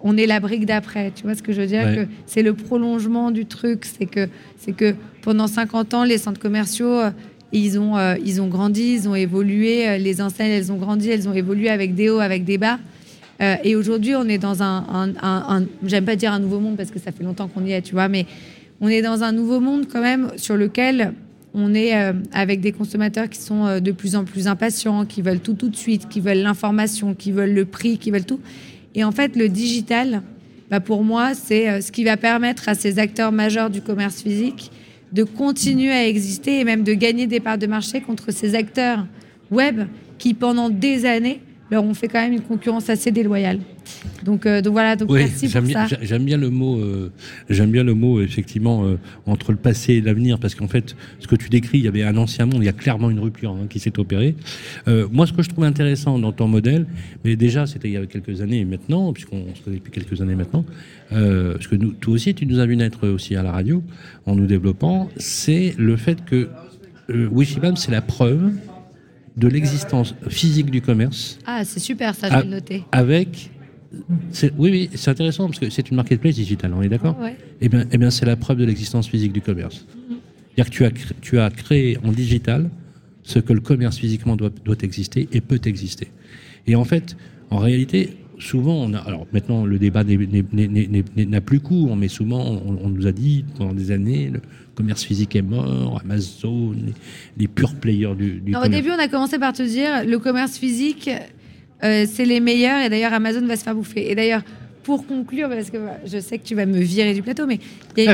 on 0.00 0.16
est 0.16 0.26
la 0.26 0.40
brique 0.40 0.66
d'après. 0.66 1.12
Tu 1.14 1.22
vois 1.22 1.34
ce 1.34 1.42
que 1.42 1.52
je 1.52 1.60
veux 1.60 1.66
dire? 1.66 1.84
Ouais. 1.84 1.96
que 1.96 2.06
C'est 2.26 2.42
le 2.42 2.54
prolongement 2.54 3.30
du 3.30 3.46
truc. 3.46 3.84
C'est 3.84 4.06
que, 4.06 4.28
c'est 4.58 4.72
que 4.72 4.94
pendant 5.22 5.46
50 5.46 5.94
ans, 5.94 6.04
les 6.04 6.18
centres 6.18 6.40
commerciaux, 6.40 7.00
euh, 7.00 7.10
ils 7.52 7.78
ont, 7.78 7.96
euh, 7.96 8.16
ils 8.24 8.42
ont 8.42 8.48
grandi, 8.48 8.94
ils 8.94 9.08
ont 9.08 9.14
évolué. 9.14 9.88
euh, 9.88 9.96
les 9.98 10.20
enseignes, 10.20 10.50
elles 10.50 10.72
ont 10.72 10.76
grandi, 10.76 11.08
elles 11.08 11.28
ont 11.28 11.34
évolué 11.34 11.68
avec 11.70 11.94
des 11.94 12.10
hauts, 12.10 12.18
avec 12.18 12.44
des 12.44 12.58
bas. 12.58 12.78
Euh, 13.40 13.56
et 13.64 13.76
aujourd'hui, 13.76 14.14
on 14.14 14.28
est 14.28 14.38
dans 14.38 14.62
un, 14.62 14.84
j'aime 15.84 16.04
pas 16.04 16.16
dire 16.16 16.32
un 16.32 16.38
nouveau 16.38 16.60
monde 16.60 16.76
parce 16.76 16.90
que 16.90 16.98
ça 16.98 17.12
fait 17.12 17.24
longtemps 17.24 17.48
qu'on 17.48 17.64
y 17.64 17.72
est, 17.72 17.82
tu 17.82 17.92
vois, 17.92 18.08
mais 18.08 18.26
on 18.80 18.88
est 18.88 19.02
dans 19.02 19.22
un 19.22 19.32
nouveau 19.32 19.60
monde 19.60 19.86
quand 19.90 20.00
même 20.00 20.30
sur 20.36 20.56
lequel 20.56 21.14
on 21.54 21.74
est 21.74 21.96
euh, 21.96 22.12
avec 22.32 22.60
des 22.60 22.72
consommateurs 22.72 23.28
qui 23.28 23.40
sont 23.40 23.66
euh, 23.66 23.80
de 23.80 23.92
plus 23.92 24.16
en 24.16 24.24
plus 24.24 24.48
impatients, 24.48 25.04
qui 25.04 25.22
veulent 25.22 25.40
tout 25.40 25.54
tout 25.54 25.68
de 25.68 25.76
suite, 25.76 26.08
qui 26.08 26.20
veulent 26.20 26.38
l'information, 26.38 27.14
qui 27.14 27.32
veulent 27.32 27.54
le 27.54 27.64
prix, 27.64 27.98
qui 27.98 28.10
veulent 28.10 28.24
tout. 28.24 28.40
Et 28.94 29.04
en 29.04 29.12
fait, 29.12 29.36
le 29.36 29.48
digital, 29.48 30.22
bah, 30.70 30.80
pour 30.80 31.04
moi, 31.04 31.34
c'est 31.34 31.80
ce 31.80 31.92
qui 31.92 32.04
va 32.04 32.16
permettre 32.16 32.68
à 32.68 32.74
ces 32.74 32.98
acteurs 32.98 33.32
majeurs 33.32 33.70
du 33.70 33.80
commerce 33.80 34.22
physique 34.22 34.70
de 35.14 35.22
continuer 35.22 35.92
à 35.92 36.06
exister 36.06 36.58
et 36.60 36.64
même 36.64 36.82
de 36.82 36.92
gagner 36.92 37.26
des 37.26 37.40
parts 37.40 37.56
de 37.56 37.66
marché 37.66 38.00
contre 38.00 38.32
ces 38.32 38.56
acteurs 38.56 39.06
web 39.50 39.82
qui, 40.18 40.34
pendant 40.34 40.68
des 40.70 41.06
années, 41.06 41.40
leur 41.74 41.84
ont 41.84 41.94
fait 41.94 42.08
quand 42.08 42.20
même 42.20 42.32
une 42.32 42.40
concurrence 42.40 42.88
assez 42.88 43.10
déloyale. 43.10 43.58
Donc, 44.24 44.46
euh, 44.46 44.62
donc 44.62 44.72
voilà, 44.72 44.96
donc 44.96 45.10
Oui, 45.10 45.20
merci 45.20 45.48
j'aime 45.48 45.64
pour 45.64 45.68
bien, 45.72 45.86
ça. 45.86 45.96
j'a- 45.96 46.04
j'aime 46.06 46.24
bien 46.24 46.38
le 46.38 46.48
mot, 46.48 46.78
euh, 46.78 47.12
j'aime 47.50 47.70
bien 47.70 47.84
le 47.84 47.92
mot 47.94 48.20
effectivement 48.22 48.84
euh, 48.86 48.96
entre 49.26 49.52
le 49.52 49.58
passé 49.58 49.94
et 49.94 50.00
l'avenir 50.00 50.38
parce 50.38 50.54
qu'en 50.54 50.68
fait, 50.68 50.96
ce 51.20 51.26
que 51.26 51.36
tu 51.36 51.50
décris, 51.50 51.78
il 51.78 51.84
y 51.84 51.88
avait 51.88 52.02
un 52.02 52.16
ancien 52.16 52.46
monde, 52.46 52.62
il 52.62 52.64
y 52.64 52.68
a 52.68 52.72
clairement 52.72 53.10
une 53.10 53.18
rupture 53.20 53.50
hein, 53.50 53.66
qui 53.68 53.78
s'est 53.80 53.98
opérée. 53.98 54.34
Moi, 55.12 55.26
ce 55.26 55.32
que 55.32 55.42
je 55.42 55.50
trouve 55.50 55.64
intéressant 55.64 56.18
dans 56.18 56.32
ton 56.32 56.48
modèle, 56.48 56.86
mais 57.24 57.36
déjà 57.36 57.66
c'était 57.66 57.88
il 57.88 57.94
y 57.94 57.96
a 57.98 58.06
quelques 58.06 58.40
années 58.40 58.60
et 58.60 58.64
maintenant, 58.64 59.12
puisqu'on 59.12 59.44
se 59.54 59.60
connaît 59.62 59.76
depuis 59.76 59.92
quelques 59.92 60.20
années 60.22 60.34
maintenant, 60.34 60.64
parce 61.10 61.66
que 61.66 61.76
nous, 61.76 61.90
toi 61.92 62.14
aussi, 62.14 62.34
tu 62.34 62.46
nous 62.46 62.58
as 62.60 62.66
vu 62.66 62.76
naître 62.76 63.06
aussi 63.08 63.36
à 63.36 63.42
la 63.42 63.52
radio 63.52 63.82
en 64.26 64.34
nous 64.34 64.46
développant, 64.46 65.08
c'est 65.16 65.74
le 65.78 65.96
fait 65.96 66.24
que 66.24 66.48
euh, 67.10 67.28
Wishibam, 67.30 67.76
c'est 67.76 67.90
la 67.92 68.00
preuve 68.00 68.52
de 69.36 69.48
l'existence 69.48 70.14
physique 70.28 70.70
du 70.70 70.80
commerce 70.80 71.38
Ah, 71.46 71.64
c'est 71.64 71.80
super, 71.80 72.14
ça, 72.14 72.28
je 72.28 72.34
Ah. 72.34 72.38
vais 72.38 72.44
le 72.44 72.50
noter. 72.50 72.84
avec. 72.92 73.50
Oui, 74.58 74.70
oui, 74.70 74.90
c'est 74.94 75.10
intéressant 75.10 75.46
parce 75.46 75.60
que 75.60 75.70
c'est 75.70 75.88
une 75.88 75.96
marketplace 75.96 76.34
digitale, 76.34 76.72
on 76.74 76.82
est 76.82 76.88
d'accord 76.88 77.16
Ouais. 77.20 77.36
Eh 77.60 77.68
bien, 77.68 77.84
eh 77.92 77.98
bien 77.98 78.10
c'est 78.10 78.26
la 78.26 78.34
preuve 78.36 78.58
de 78.58 78.64
l'existence 78.64 79.06
physique 79.08 79.32
du 79.32 79.40
commerce. 79.40 79.86
C'est-à-dire 80.56 80.70
que 80.70 80.76
tu 80.76 80.84
as, 80.84 80.90
tu 81.20 81.38
as 81.38 81.50
créé 81.50 81.98
en 82.04 82.10
digital 82.12 82.70
ce 83.22 83.38
que 83.38 83.52
le 83.52 83.60
commerce 83.60 83.96
physiquement 83.98 84.34
doit, 84.36 84.50
doit 84.64 84.76
exister 84.82 85.28
et 85.32 85.40
peut 85.40 85.60
exister. 85.64 86.08
Et 86.66 86.74
en 86.76 86.84
fait, 86.84 87.16
en 87.50 87.58
réalité, 87.58 88.16
souvent, 88.38 88.74
on 88.74 88.94
a, 88.94 88.98
alors 88.98 89.26
maintenant 89.32 89.64
le 89.64 89.78
débat 89.78 90.02
n'a 90.04 91.40
plus 91.40 91.60
cours, 91.60 91.96
mais 91.96 92.08
souvent 92.08 92.44
on, 92.44 92.78
on 92.82 92.88
nous 92.88 93.06
a 93.06 93.12
dit 93.12 93.44
pendant 93.56 93.72
des 93.72 93.90
années 93.90 94.30
le 94.32 94.40
commerce 94.74 95.04
physique 95.04 95.34
est 95.36 95.42
mort, 95.42 96.00
Amazon, 96.04 96.72
les, 96.72 96.92
les 97.38 97.48
purs 97.48 97.74
players 97.74 98.14
du, 98.16 98.40
du 98.40 98.52
Non, 98.52 98.60
au 98.60 98.68
début, 98.68 98.90
on 98.90 98.98
a 98.98 99.08
commencé 99.08 99.38
par 99.38 99.52
te 99.52 99.62
dire 99.62 100.04
le 100.04 100.18
commerce 100.18 100.58
physique, 100.58 101.08
euh, 101.82 102.06
c'est 102.10 102.24
les 102.24 102.40
meilleurs, 102.40 102.84
et 102.84 102.90
d'ailleurs, 102.90 103.12
Amazon 103.12 103.46
va 103.46 103.56
se 103.56 103.64
faire 103.64 103.74
bouffer. 103.74 104.10
Et 104.10 104.14
d'ailleurs, 104.14 104.42
pour 104.82 105.06
conclure, 105.06 105.48
parce 105.48 105.70
que 105.70 105.78
je 106.04 106.18
sais 106.18 106.38
que 106.38 106.44
tu 106.44 106.54
vas 106.54 106.66
me 106.66 106.78
virer 106.78 107.14
du 107.14 107.22
plateau, 107.22 107.46
mais 107.46 107.58
il 107.96 108.04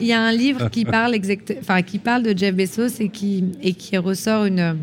y 0.00 0.04
y 0.06 0.12
a 0.12 0.22
un 0.22 0.32
livre 0.32 0.68
qui 0.68 0.84
parle, 0.84 1.14
exact, 1.14 1.54
enfin, 1.60 1.80
qui 1.82 1.98
parle 1.98 2.22
de 2.22 2.36
Jeff 2.36 2.54
Bezos 2.54 3.00
et 3.00 3.08
qui, 3.08 3.44
et 3.62 3.72
qui 3.72 3.96
ressort 3.96 4.44
une, 4.44 4.76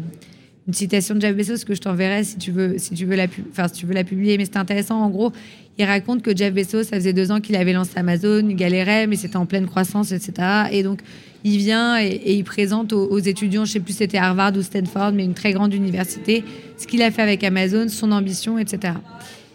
une 0.68 0.74
citation 0.74 1.16
de 1.16 1.22
Jeff 1.22 1.36
Bezos 1.36 1.64
que 1.66 1.76
je 1.76 1.82
t'enverrai 1.82 2.24
si 2.24 2.38
tu 2.38 2.52
veux, 2.52 2.78
si 2.78 2.96
tu 2.96 3.06
veux 3.06 3.16
la, 3.16 3.28
enfin, 3.52 3.68
si 3.68 3.76
tu 3.76 3.86
veux 3.86 3.94
la 3.94 4.04
publier. 4.04 4.38
Mais 4.38 4.46
c'est 4.46 4.58
intéressant. 4.58 5.00
En 5.00 5.10
gros, 5.10 5.32
il 5.78 5.86
raconte 5.86 6.22
que 6.22 6.36
Jeff 6.36 6.54
Bezos, 6.54 6.84
ça 6.84 6.96
faisait 6.98 7.14
deux 7.14 7.32
ans 7.32 7.40
qu'il 7.40 7.56
avait 7.56 7.74
lancé 7.74 7.92
Amazon, 7.98 8.48
il 8.48 8.56
galérait, 8.56 9.08
mais 9.08 9.16
c'était 9.16 9.38
en 9.38 9.46
pleine 9.46 9.68
croissance, 9.68 10.12
etc. 10.12 10.48
Et 10.72 10.82
donc, 10.82 11.02
il 11.44 11.58
vient 11.58 12.02
et, 12.02 12.34
il 12.34 12.44
présente 12.44 12.94
aux, 12.94 13.20
étudiants, 13.20 13.66
je 13.66 13.74
sais 13.74 13.80
plus 13.80 13.96
c'était 13.96 14.18
Harvard 14.18 14.54
ou 14.56 14.64
Stanford, 14.64 15.12
mais 15.14 15.24
une 15.24 15.36
très 15.36 15.54
grande 15.54 15.74
université, 15.74 16.44
ce 16.78 16.88
qu'il 16.88 17.04
a 17.04 17.12
fait 17.12 17.22
avec 17.22 17.44
Amazon, 17.44 17.88
son 17.88 18.12
ambition, 18.12 18.58
etc. 18.58 18.94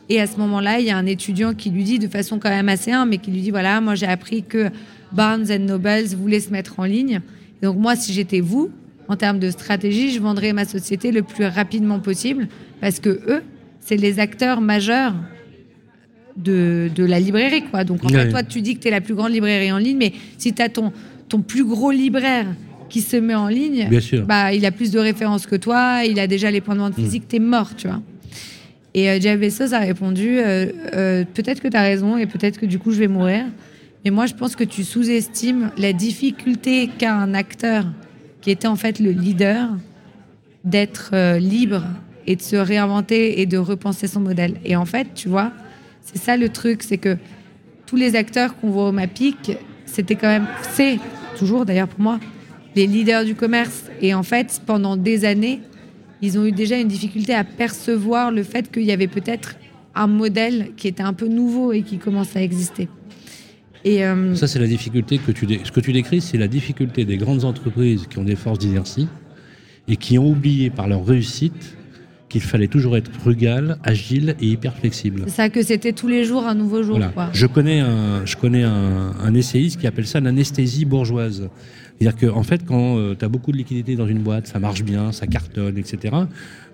Et 0.08 0.20
à 0.20 0.28
ce 0.28 0.36
moment-là, 0.36 0.78
il 0.78 0.86
y 0.86 0.90
a 0.90 0.96
un 0.96 1.06
étudiant 1.06 1.54
qui 1.54 1.70
lui 1.70 1.82
dit, 1.82 1.98
de 1.98 2.06
façon 2.06 2.38
quand 2.38 2.50
même 2.50 2.68
assez 2.68 2.92
humble, 2.92 3.10
mais 3.10 3.18
qui 3.18 3.32
lui 3.32 3.40
dit 3.40 3.50
voilà, 3.50 3.80
moi 3.80 3.96
j'ai 3.96 4.06
appris 4.06 4.44
que 4.44 4.70
Barnes 5.10 5.52
Nobles 5.58 6.14
voulait 6.16 6.40
se 6.40 6.50
mettre 6.50 6.78
en 6.78 6.84
ligne. 6.84 7.20
Donc 7.62 7.76
moi, 7.76 7.96
si 7.96 8.12
j'étais 8.12 8.40
vous, 8.40 8.70
en 9.10 9.16
termes 9.16 9.40
de 9.40 9.50
stratégie, 9.50 10.10
je 10.12 10.20
vendrais 10.20 10.52
ma 10.52 10.64
société 10.64 11.10
le 11.10 11.22
plus 11.22 11.44
rapidement 11.44 11.98
possible, 11.98 12.46
parce 12.80 13.00
que 13.00 13.08
eux, 13.10 13.42
c'est 13.80 13.96
les 13.96 14.20
acteurs 14.20 14.60
majeurs 14.60 15.14
de, 16.36 16.88
de 16.94 17.04
la 17.04 17.18
librairie. 17.18 17.62
Quoi. 17.70 17.82
Donc 17.84 18.04
en 18.04 18.08
fait, 18.08 18.28
toi, 18.30 18.42
tu 18.44 18.60
dis 18.62 18.76
que 18.76 18.80
tu 18.80 18.88
es 18.88 18.90
la 18.92 19.00
plus 19.00 19.14
grande 19.14 19.32
librairie 19.32 19.72
en 19.72 19.78
ligne, 19.78 19.98
mais 19.98 20.12
si 20.38 20.52
tu 20.52 20.62
as 20.62 20.68
ton, 20.68 20.92
ton 21.28 21.40
plus 21.42 21.64
gros 21.64 21.90
libraire 21.90 22.46
qui 22.88 23.00
se 23.00 23.16
met 23.16 23.34
en 23.34 23.48
ligne, 23.48 23.88
Bien 23.88 24.00
sûr. 24.00 24.24
bah, 24.26 24.52
il 24.54 24.64
a 24.64 24.70
plus 24.70 24.90
de 24.92 24.98
références 24.98 25.46
que 25.46 25.56
toi, 25.56 26.02
il 26.04 26.18
a 26.20 26.26
déjà 26.26 26.50
les 26.50 26.60
points 26.60 26.74
de 26.74 26.80
vente 26.80 26.96
Mm. 26.98 27.02
physiques, 27.02 27.28
t'es 27.28 27.38
mort, 27.40 27.74
tu 27.76 27.88
vois. 27.88 28.00
Et 28.94 29.08
euh, 29.10 29.20
Jeff 29.20 29.38
Bezos 29.40 29.72
a 29.74 29.78
répondu 29.80 30.38
euh, 30.38 30.66
euh, 30.94 31.24
peut-être 31.34 31.60
que 31.60 31.68
tu 31.68 31.76
as 31.76 31.82
raison 31.82 32.16
et 32.16 32.26
peut-être 32.26 32.58
que 32.58 32.66
du 32.66 32.78
coup 32.80 32.90
je 32.92 32.98
vais 32.98 33.06
mourir. 33.08 33.44
Mais 34.04 34.10
moi 34.10 34.26
je 34.26 34.34
pense 34.34 34.56
que 34.56 34.64
tu 34.64 34.82
sous-estimes 34.82 35.70
la 35.78 35.92
difficulté 35.92 36.88
qu'a 36.98 37.14
un 37.14 37.34
acteur 37.34 37.84
qui 38.40 38.50
était 38.50 38.68
en 38.68 38.76
fait 38.76 38.98
le 38.98 39.10
leader 39.10 39.68
d'être 40.64 41.10
euh, 41.12 41.38
libre 41.38 41.84
et 42.26 42.36
de 42.36 42.42
se 42.42 42.56
réinventer 42.56 43.40
et 43.40 43.46
de 43.46 43.58
repenser 43.58 44.06
son 44.06 44.20
modèle. 44.20 44.54
Et 44.64 44.76
en 44.76 44.84
fait, 44.84 45.08
tu 45.14 45.28
vois, 45.28 45.52
c'est 46.02 46.18
ça 46.18 46.36
le 46.36 46.48
truc, 46.48 46.82
c'est 46.82 46.98
que 46.98 47.16
tous 47.86 47.96
les 47.96 48.14
acteurs 48.14 48.56
qu'on 48.56 48.70
voit 48.70 48.88
au 48.88 48.92
MAPIC, 48.92 49.56
c'était 49.86 50.14
quand 50.14 50.28
même, 50.28 50.46
c'est 50.72 50.98
toujours 51.38 51.64
d'ailleurs 51.64 51.88
pour 51.88 52.00
moi, 52.00 52.20
les 52.76 52.86
leaders 52.86 53.24
du 53.24 53.34
commerce. 53.34 53.84
Et 54.00 54.14
en 54.14 54.22
fait, 54.22 54.60
pendant 54.64 54.96
des 54.96 55.24
années, 55.24 55.60
ils 56.22 56.38
ont 56.38 56.44
eu 56.44 56.52
déjà 56.52 56.78
une 56.78 56.88
difficulté 56.88 57.34
à 57.34 57.44
percevoir 57.44 58.30
le 58.30 58.42
fait 58.42 58.70
qu'il 58.70 58.84
y 58.84 58.92
avait 58.92 59.08
peut-être 59.08 59.56
un 59.94 60.06
modèle 60.06 60.70
qui 60.76 60.88
était 60.88 61.02
un 61.02 61.12
peu 61.12 61.26
nouveau 61.26 61.72
et 61.72 61.82
qui 61.82 61.98
commence 61.98 62.36
à 62.36 62.42
exister. 62.42 62.88
Et 63.84 64.04
euh, 64.04 64.34
Ça, 64.34 64.46
c'est 64.46 64.58
la 64.58 64.66
difficulté 64.66 65.18
que 65.18 65.32
tu 65.32 65.46
dé- 65.46 65.60
ce 65.64 65.72
que 65.72 65.80
tu 65.80 65.92
décris, 65.92 66.20
c'est 66.20 66.38
la 66.38 66.48
difficulté 66.48 67.04
des 67.04 67.16
grandes 67.16 67.44
entreprises 67.44 68.06
qui 68.08 68.18
ont 68.18 68.24
des 68.24 68.36
forces 68.36 68.58
d'inertie 68.58 69.08
et 69.88 69.96
qui 69.96 70.18
ont 70.18 70.28
oublié 70.30 70.70
par 70.70 70.86
leur 70.88 71.04
réussite 71.04 71.76
qu'il 72.28 72.42
fallait 72.42 72.68
toujours 72.68 72.96
être 72.96 73.10
frugal, 73.10 73.78
agile 73.82 74.36
et 74.40 74.46
hyper 74.46 74.74
flexible. 74.76 75.22
c'est 75.26 75.30
ça 75.34 75.48
que 75.48 75.62
c'était 75.62 75.92
tous 75.92 76.06
les 76.06 76.24
jours 76.24 76.46
un 76.46 76.54
nouveau 76.54 76.82
jour. 76.82 76.96
Voilà. 76.96 77.08
Quoi. 77.10 77.28
Je 77.32 77.46
connais 77.46 77.80
un, 77.80 78.24
je 78.24 78.36
connais 78.36 78.62
un, 78.62 79.12
un 79.20 79.34
essayiste 79.34 79.80
qui 79.80 79.86
appelle 79.88 80.06
ça 80.06 80.20
l'anesthésie 80.20 80.84
bourgeoise. 80.84 81.48
C'est-à-dire 82.00 82.30
qu'en 82.30 82.38
en 82.38 82.42
fait, 82.42 82.64
quand 82.64 83.14
tu 83.18 83.24
as 83.24 83.28
beaucoup 83.28 83.52
de 83.52 83.58
liquidités 83.58 83.94
dans 83.94 84.06
une 84.06 84.20
boîte, 84.20 84.46
ça 84.46 84.58
marche 84.58 84.82
bien, 84.82 85.12
ça 85.12 85.26
cartonne, 85.26 85.76
etc., 85.76 86.14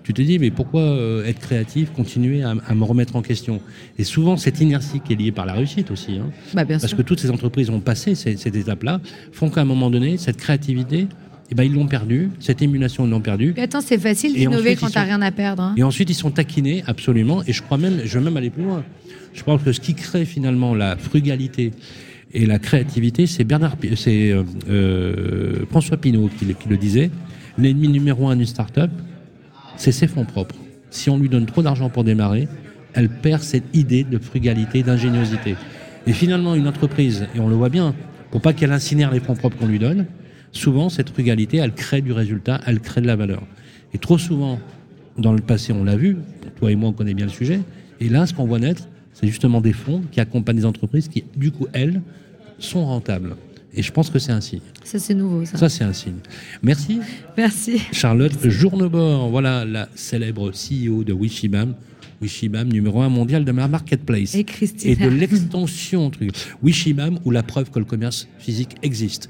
tu 0.03 0.13
te 0.13 0.21
dis, 0.21 0.39
mais 0.39 0.51
pourquoi 0.51 0.79
euh, 0.83 1.25
être 1.25 1.39
créatif, 1.39 1.91
continuer 1.91 2.41
à, 2.41 2.53
à 2.65 2.73
me 2.73 2.85
remettre 2.85 3.17
en 3.17 3.21
question? 3.21 3.59
Et 3.99 4.05
souvent, 4.05 4.37
cette 4.37 4.61
inertie 4.61 5.01
qui 5.01 5.11
est 5.11 5.15
liée 5.17 5.33
par 5.33 5.45
la 5.45 5.51
réussite 5.51 5.91
aussi. 5.91 6.13
hein. 6.13 6.29
Bah, 6.53 6.63
bien 6.63 6.77
Parce 6.79 6.87
sûr. 6.91 6.97
que 6.97 7.01
toutes 7.01 7.19
ces 7.19 7.29
entreprises 7.29 7.69
ont 7.69 7.81
passé 7.81 8.15
ces, 8.15 8.37
cette 8.37 8.55
étape-là, 8.55 9.01
font 9.33 9.49
qu'à 9.49 9.59
un 9.59 9.65
moment 9.65 9.89
donné, 9.89 10.15
cette 10.17 10.37
créativité, 10.37 11.07
eh 11.51 11.55
ben, 11.55 11.63
ils 11.63 11.73
l'ont 11.73 11.87
perdue, 11.87 12.29
cette 12.39 12.61
émulation, 12.61 13.05
ils 13.05 13.09
l'ont 13.09 13.19
perdue. 13.19 13.51
Puis 13.51 13.61
attends, 13.61 13.81
c'est 13.81 13.97
facile 13.97 14.33
d'innover 14.33 14.77
quand 14.77 14.89
t'as 14.89 15.03
rien 15.03 15.21
à 15.21 15.31
perdre. 15.31 15.61
hein. 15.63 15.75
Et 15.75 15.83
ensuite, 15.83 16.09
ils 16.09 16.13
sont 16.15 16.31
taquinés, 16.31 16.85
absolument. 16.87 17.43
Et 17.45 17.51
je 17.51 17.61
crois 17.61 17.77
même, 17.77 17.99
je 18.05 18.17
veux 18.17 18.23
même 18.23 18.37
aller 18.37 18.49
plus 18.49 18.63
loin. 18.63 18.85
Je 19.33 19.43
pense 19.43 19.61
que 19.61 19.73
ce 19.73 19.81
qui 19.81 19.93
crée 19.93 20.23
finalement 20.23 20.73
la 20.73 20.95
frugalité 20.95 21.73
et 22.33 22.45
la 22.45 22.59
créativité, 22.59 23.25
c'est 23.25 23.43
Bernard, 23.43 23.77
c'est 23.95 24.31
euh, 24.31 24.43
euh, 24.69 25.65
François 25.69 25.97
Pinault 25.97 26.29
qui 26.37 26.69
le 26.69 26.77
disait. 26.77 27.09
L'ennemi 27.57 27.87
numéro 27.87 28.27
un 28.27 28.35
d'une 28.35 28.45
start-up, 28.45 28.91
c'est 29.77 29.91
ses 29.91 30.07
fonds 30.07 30.25
propres. 30.25 30.55
Si 30.89 31.09
on 31.09 31.17
lui 31.17 31.29
donne 31.29 31.45
trop 31.45 31.61
d'argent 31.61 31.89
pour 31.89 32.03
démarrer, 32.03 32.47
elle 32.93 33.09
perd 33.09 33.41
cette 33.41 33.75
idée 33.75 34.03
de 34.03 34.17
frugalité, 34.19 34.83
d'ingéniosité. 34.83 35.55
Et 36.05 36.13
finalement, 36.13 36.55
une 36.55 36.67
entreprise, 36.67 37.27
et 37.35 37.39
on 37.39 37.47
le 37.47 37.55
voit 37.55 37.69
bien, 37.69 37.95
pour 38.31 38.41
pas 38.41 38.53
qu'elle 38.53 38.71
incinère 38.71 39.11
les 39.11 39.19
fonds 39.19 39.35
propres 39.35 39.57
qu'on 39.57 39.67
lui 39.67 39.79
donne, 39.79 40.05
souvent 40.51 40.89
cette 40.89 41.09
frugalité, 41.09 41.57
elle 41.57 41.73
crée 41.73 42.01
du 42.01 42.11
résultat, 42.11 42.61
elle 42.65 42.79
crée 42.79 43.01
de 43.01 43.07
la 43.07 43.15
valeur. 43.15 43.43
Et 43.93 43.97
trop 43.97 44.17
souvent, 44.17 44.59
dans 45.17 45.33
le 45.33 45.41
passé, 45.41 45.73
on 45.73 45.83
l'a 45.83 45.95
vu, 45.95 46.17
toi 46.57 46.71
et 46.71 46.75
moi, 46.75 46.89
on 46.89 46.93
connaît 46.93 47.13
bien 47.13 47.25
le 47.25 47.31
sujet, 47.31 47.61
et 47.99 48.09
là, 48.09 48.25
ce 48.25 48.33
qu'on 48.33 48.45
voit 48.45 48.59
naître, 48.59 48.87
c'est 49.19 49.27
justement 49.27 49.61
des 49.61 49.73
fonds 49.73 50.03
qui 50.11 50.19
accompagnent 50.19 50.57
des 50.57 50.65
entreprises 50.65 51.07
qui, 51.07 51.23
du 51.35 51.51
coup, 51.51 51.65
elles, 51.73 52.01
sont 52.59 52.85
rentables. 52.85 53.35
Et 53.73 53.81
je 53.81 53.91
pense 53.91 54.09
que 54.09 54.19
c'est 54.19 54.31
un 54.31 54.41
signe. 54.41 54.61
Ça, 54.83 54.99
c'est 54.99 55.15
nouveau. 55.15 55.43
Ça. 55.43 55.57
Ça, 55.57 55.69
c'est 55.69 55.83
un 55.83 55.93
signe. 55.93 56.19
Merci. 56.61 56.99
Merci. 57.35 57.81
Charlotte 57.91 58.47
Journebord, 58.47 59.29
voilà 59.29 59.65
la 59.65 59.89
célèbre 59.95 60.51
CEO 60.51 61.03
de 61.03 61.13
Wishibam. 61.13 61.73
Wishibam, 62.21 62.67
numéro 62.67 63.01
un 63.01 63.09
mondial 63.09 63.43
de 63.43 63.51
la 63.51 63.67
marketplace. 63.67 64.35
Et 64.35 64.43
Christina. 64.43 64.93
Et 64.93 64.95
de 64.95 65.09
l'extension. 65.09 66.11
Wishibam, 66.63 67.19
ou 67.25 67.31
la 67.31 67.43
preuve 67.43 67.71
que 67.71 67.79
le 67.79 67.85
commerce 67.85 68.27
physique 68.37 68.75
existe. 68.83 69.29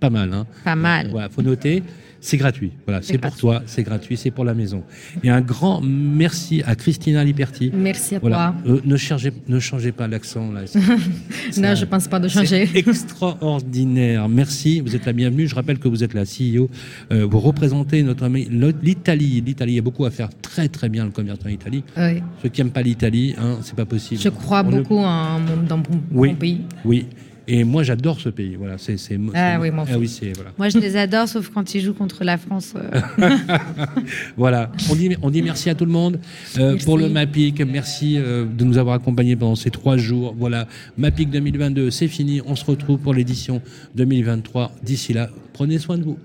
Pas 0.00 0.10
mal, 0.10 0.32
hein 0.32 0.46
Pas 0.64 0.76
mal. 0.76 1.10
Voilà, 1.10 1.28
faut 1.28 1.42
noter. 1.42 1.82
C'est 2.20 2.36
gratuit. 2.36 2.72
Voilà, 2.86 3.00
c'est 3.02 3.16
pour 3.18 3.34
toi, 3.36 3.62
c'est 3.66 3.82
gratuit, 3.84 4.16
c'est 4.16 4.30
pour 4.32 4.44
la 4.44 4.52
maison. 4.54 4.82
Et 5.22 5.30
un 5.30 5.40
grand 5.40 5.80
merci 5.80 6.62
à 6.66 6.74
Christina 6.74 7.22
Liberti. 7.24 7.70
Merci 7.72 8.16
à 8.16 8.18
Voilà, 8.18 8.54
Euh, 8.66 8.80
ne, 8.84 8.96
changez, 8.96 9.32
ne 9.46 9.60
changez 9.60 9.92
pas 9.92 10.08
l'accent 10.08 10.50
là. 10.50 10.62
Toi. 10.64 10.80
Non, 11.58 11.74
je 11.74 11.80
ne 11.82 11.86
pense 11.86 12.08
pas 12.08 12.18
de 12.20 12.28
changer. 12.28 12.68
extraordinaire. 12.74 14.28
Merci. 14.28 14.80
Vous 14.80 14.94
êtes 14.96 15.06
la 15.06 15.12
bienvenue. 15.12 15.46
Je 15.46 15.54
rappelle 15.54 15.78
que 15.78 15.88
vous 15.88 16.02
êtes 16.04 16.14
la 16.14 16.24
CEO. 16.24 16.68
Euh, 17.12 17.24
vous 17.26 17.38
représentez 17.40 18.02
notre 18.02 18.24
ami 18.24 18.48
l'Italie. 18.82 19.40
L'Italie 19.44 19.72
il 19.72 19.76
y 19.76 19.78
a 19.78 19.82
beaucoup 19.82 20.04
à 20.04 20.10
faire 20.10 20.28
très 20.42 20.68
très 20.68 20.88
bien 20.88 21.04
le 21.04 21.10
commerce 21.10 21.38
en 21.44 21.48
Italie. 21.48 21.84
Oui. 21.96 22.22
Ceux 22.42 22.48
qui 22.48 22.60
n'aiment 22.60 22.72
pas 22.72 22.82
l'Italie, 22.82 23.34
hein, 23.38 23.58
c'est 23.62 23.76
pas 23.76 23.86
possible. 23.86 24.20
Je 24.20 24.28
crois 24.28 24.62
On 24.66 24.70
ne- 24.70 24.78
beaucoup 24.78 24.98
en 24.98 25.40
dans 25.68 25.76
mon, 25.78 25.84
Oui. 26.12 26.28
mon 26.30 26.34
pays. 26.34 26.60
Oui. 26.84 27.06
Et 27.50 27.64
moi 27.64 27.82
j'adore 27.82 28.20
ce 28.20 28.28
pays. 28.28 28.56
Voilà, 28.56 28.76
c'est 28.78 28.98
c'est. 28.98 29.18
Ah 29.34 29.54
c'est- 29.56 29.62
oui, 29.62 29.70
moi 29.70 29.84
ah 29.90 29.98
oui, 29.98 30.06
c'est 30.06 30.32
voilà. 30.34 30.50
Moi, 30.58 30.68
je 30.68 30.78
les 30.78 30.96
adore, 30.96 31.26
sauf 31.26 31.48
quand 31.48 31.74
ils 31.74 31.80
jouent 31.80 31.94
contre 31.94 32.22
la 32.22 32.36
France. 32.36 32.74
euh. 32.76 33.00
Voilà. 34.36 34.70
On 34.90 34.94
dit 34.94 35.16
on 35.22 35.30
dit 35.30 35.42
merci 35.42 35.70
à 35.70 35.74
tout 35.74 35.86
le 35.86 35.90
monde 35.90 36.20
euh, 36.58 36.76
pour 36.84 36.98
le 36.98 37.08
Mapic. 37.08 37.60
Merci 37.62 38.18
euh, 38.18 38.44
de 38.44 38.64
nous 38.64 38.76
avoir 38.78 38.94
accompagnés 38.96 39.34
pendant 39.34 39.56
ces 39.56 39.70
trois 39.70 39.96
jours. 39.96 40.34
Voilà, 40.38 40.68
Mapic 40.98 41.30
2022, 41.30 41.90
c'est 41.90 42.08
fini. 42.08 42.42
On 42.46 42.54
se 42.54 42.64
retrouve 42.66 42.98
pour 42.98 43.14
l'édition 43.14 43.62
2023. 43.94 44.72
D'ici 44.82 45.12
là, 45.14 45.30
prenez 45.54 45.78
soin 45.78 45.96
de 45.98 46.04
vous. 46.04 46.18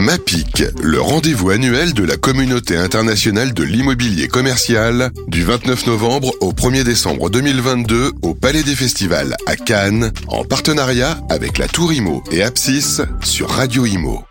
MAPIC, 0.00 0.64
le 0.82 0.98
rendez-vous 0.98 1.50
annuel 1.50 1.92
de 1.92 2.04
la 2.04 2.16
communauté 2.16 2.74
internationale 2.74 3.52
de 3.52 3.62
l'immobilier 3.62 4.28
commercial, 4.28 5.10
du 5.28 5.44
29 5.44 5.86
novembre 5.88 6.32
au 6.40 6.52
1er 6.52 6.84
décembre 6.84 7.28
2022 7.28 8.12
au 8.22 8.34
Palais 8.34 8.62
des 8.62 8.74
Festivals 8.74 9.36
à 9.44 9.56
Cannes, 9.56 10.10
en 10.26 10.44
partenariat 10.44 11.20
avec 11.28 11.58
la 11.58 11.68
Tour 11.68 11.92
Imo 11.92 12.24
et 12.32 12.42
Apsis 12.42 13.02
sur 13.20 13.50
Radio 13.50 13.84
Imo. 13.84 14.29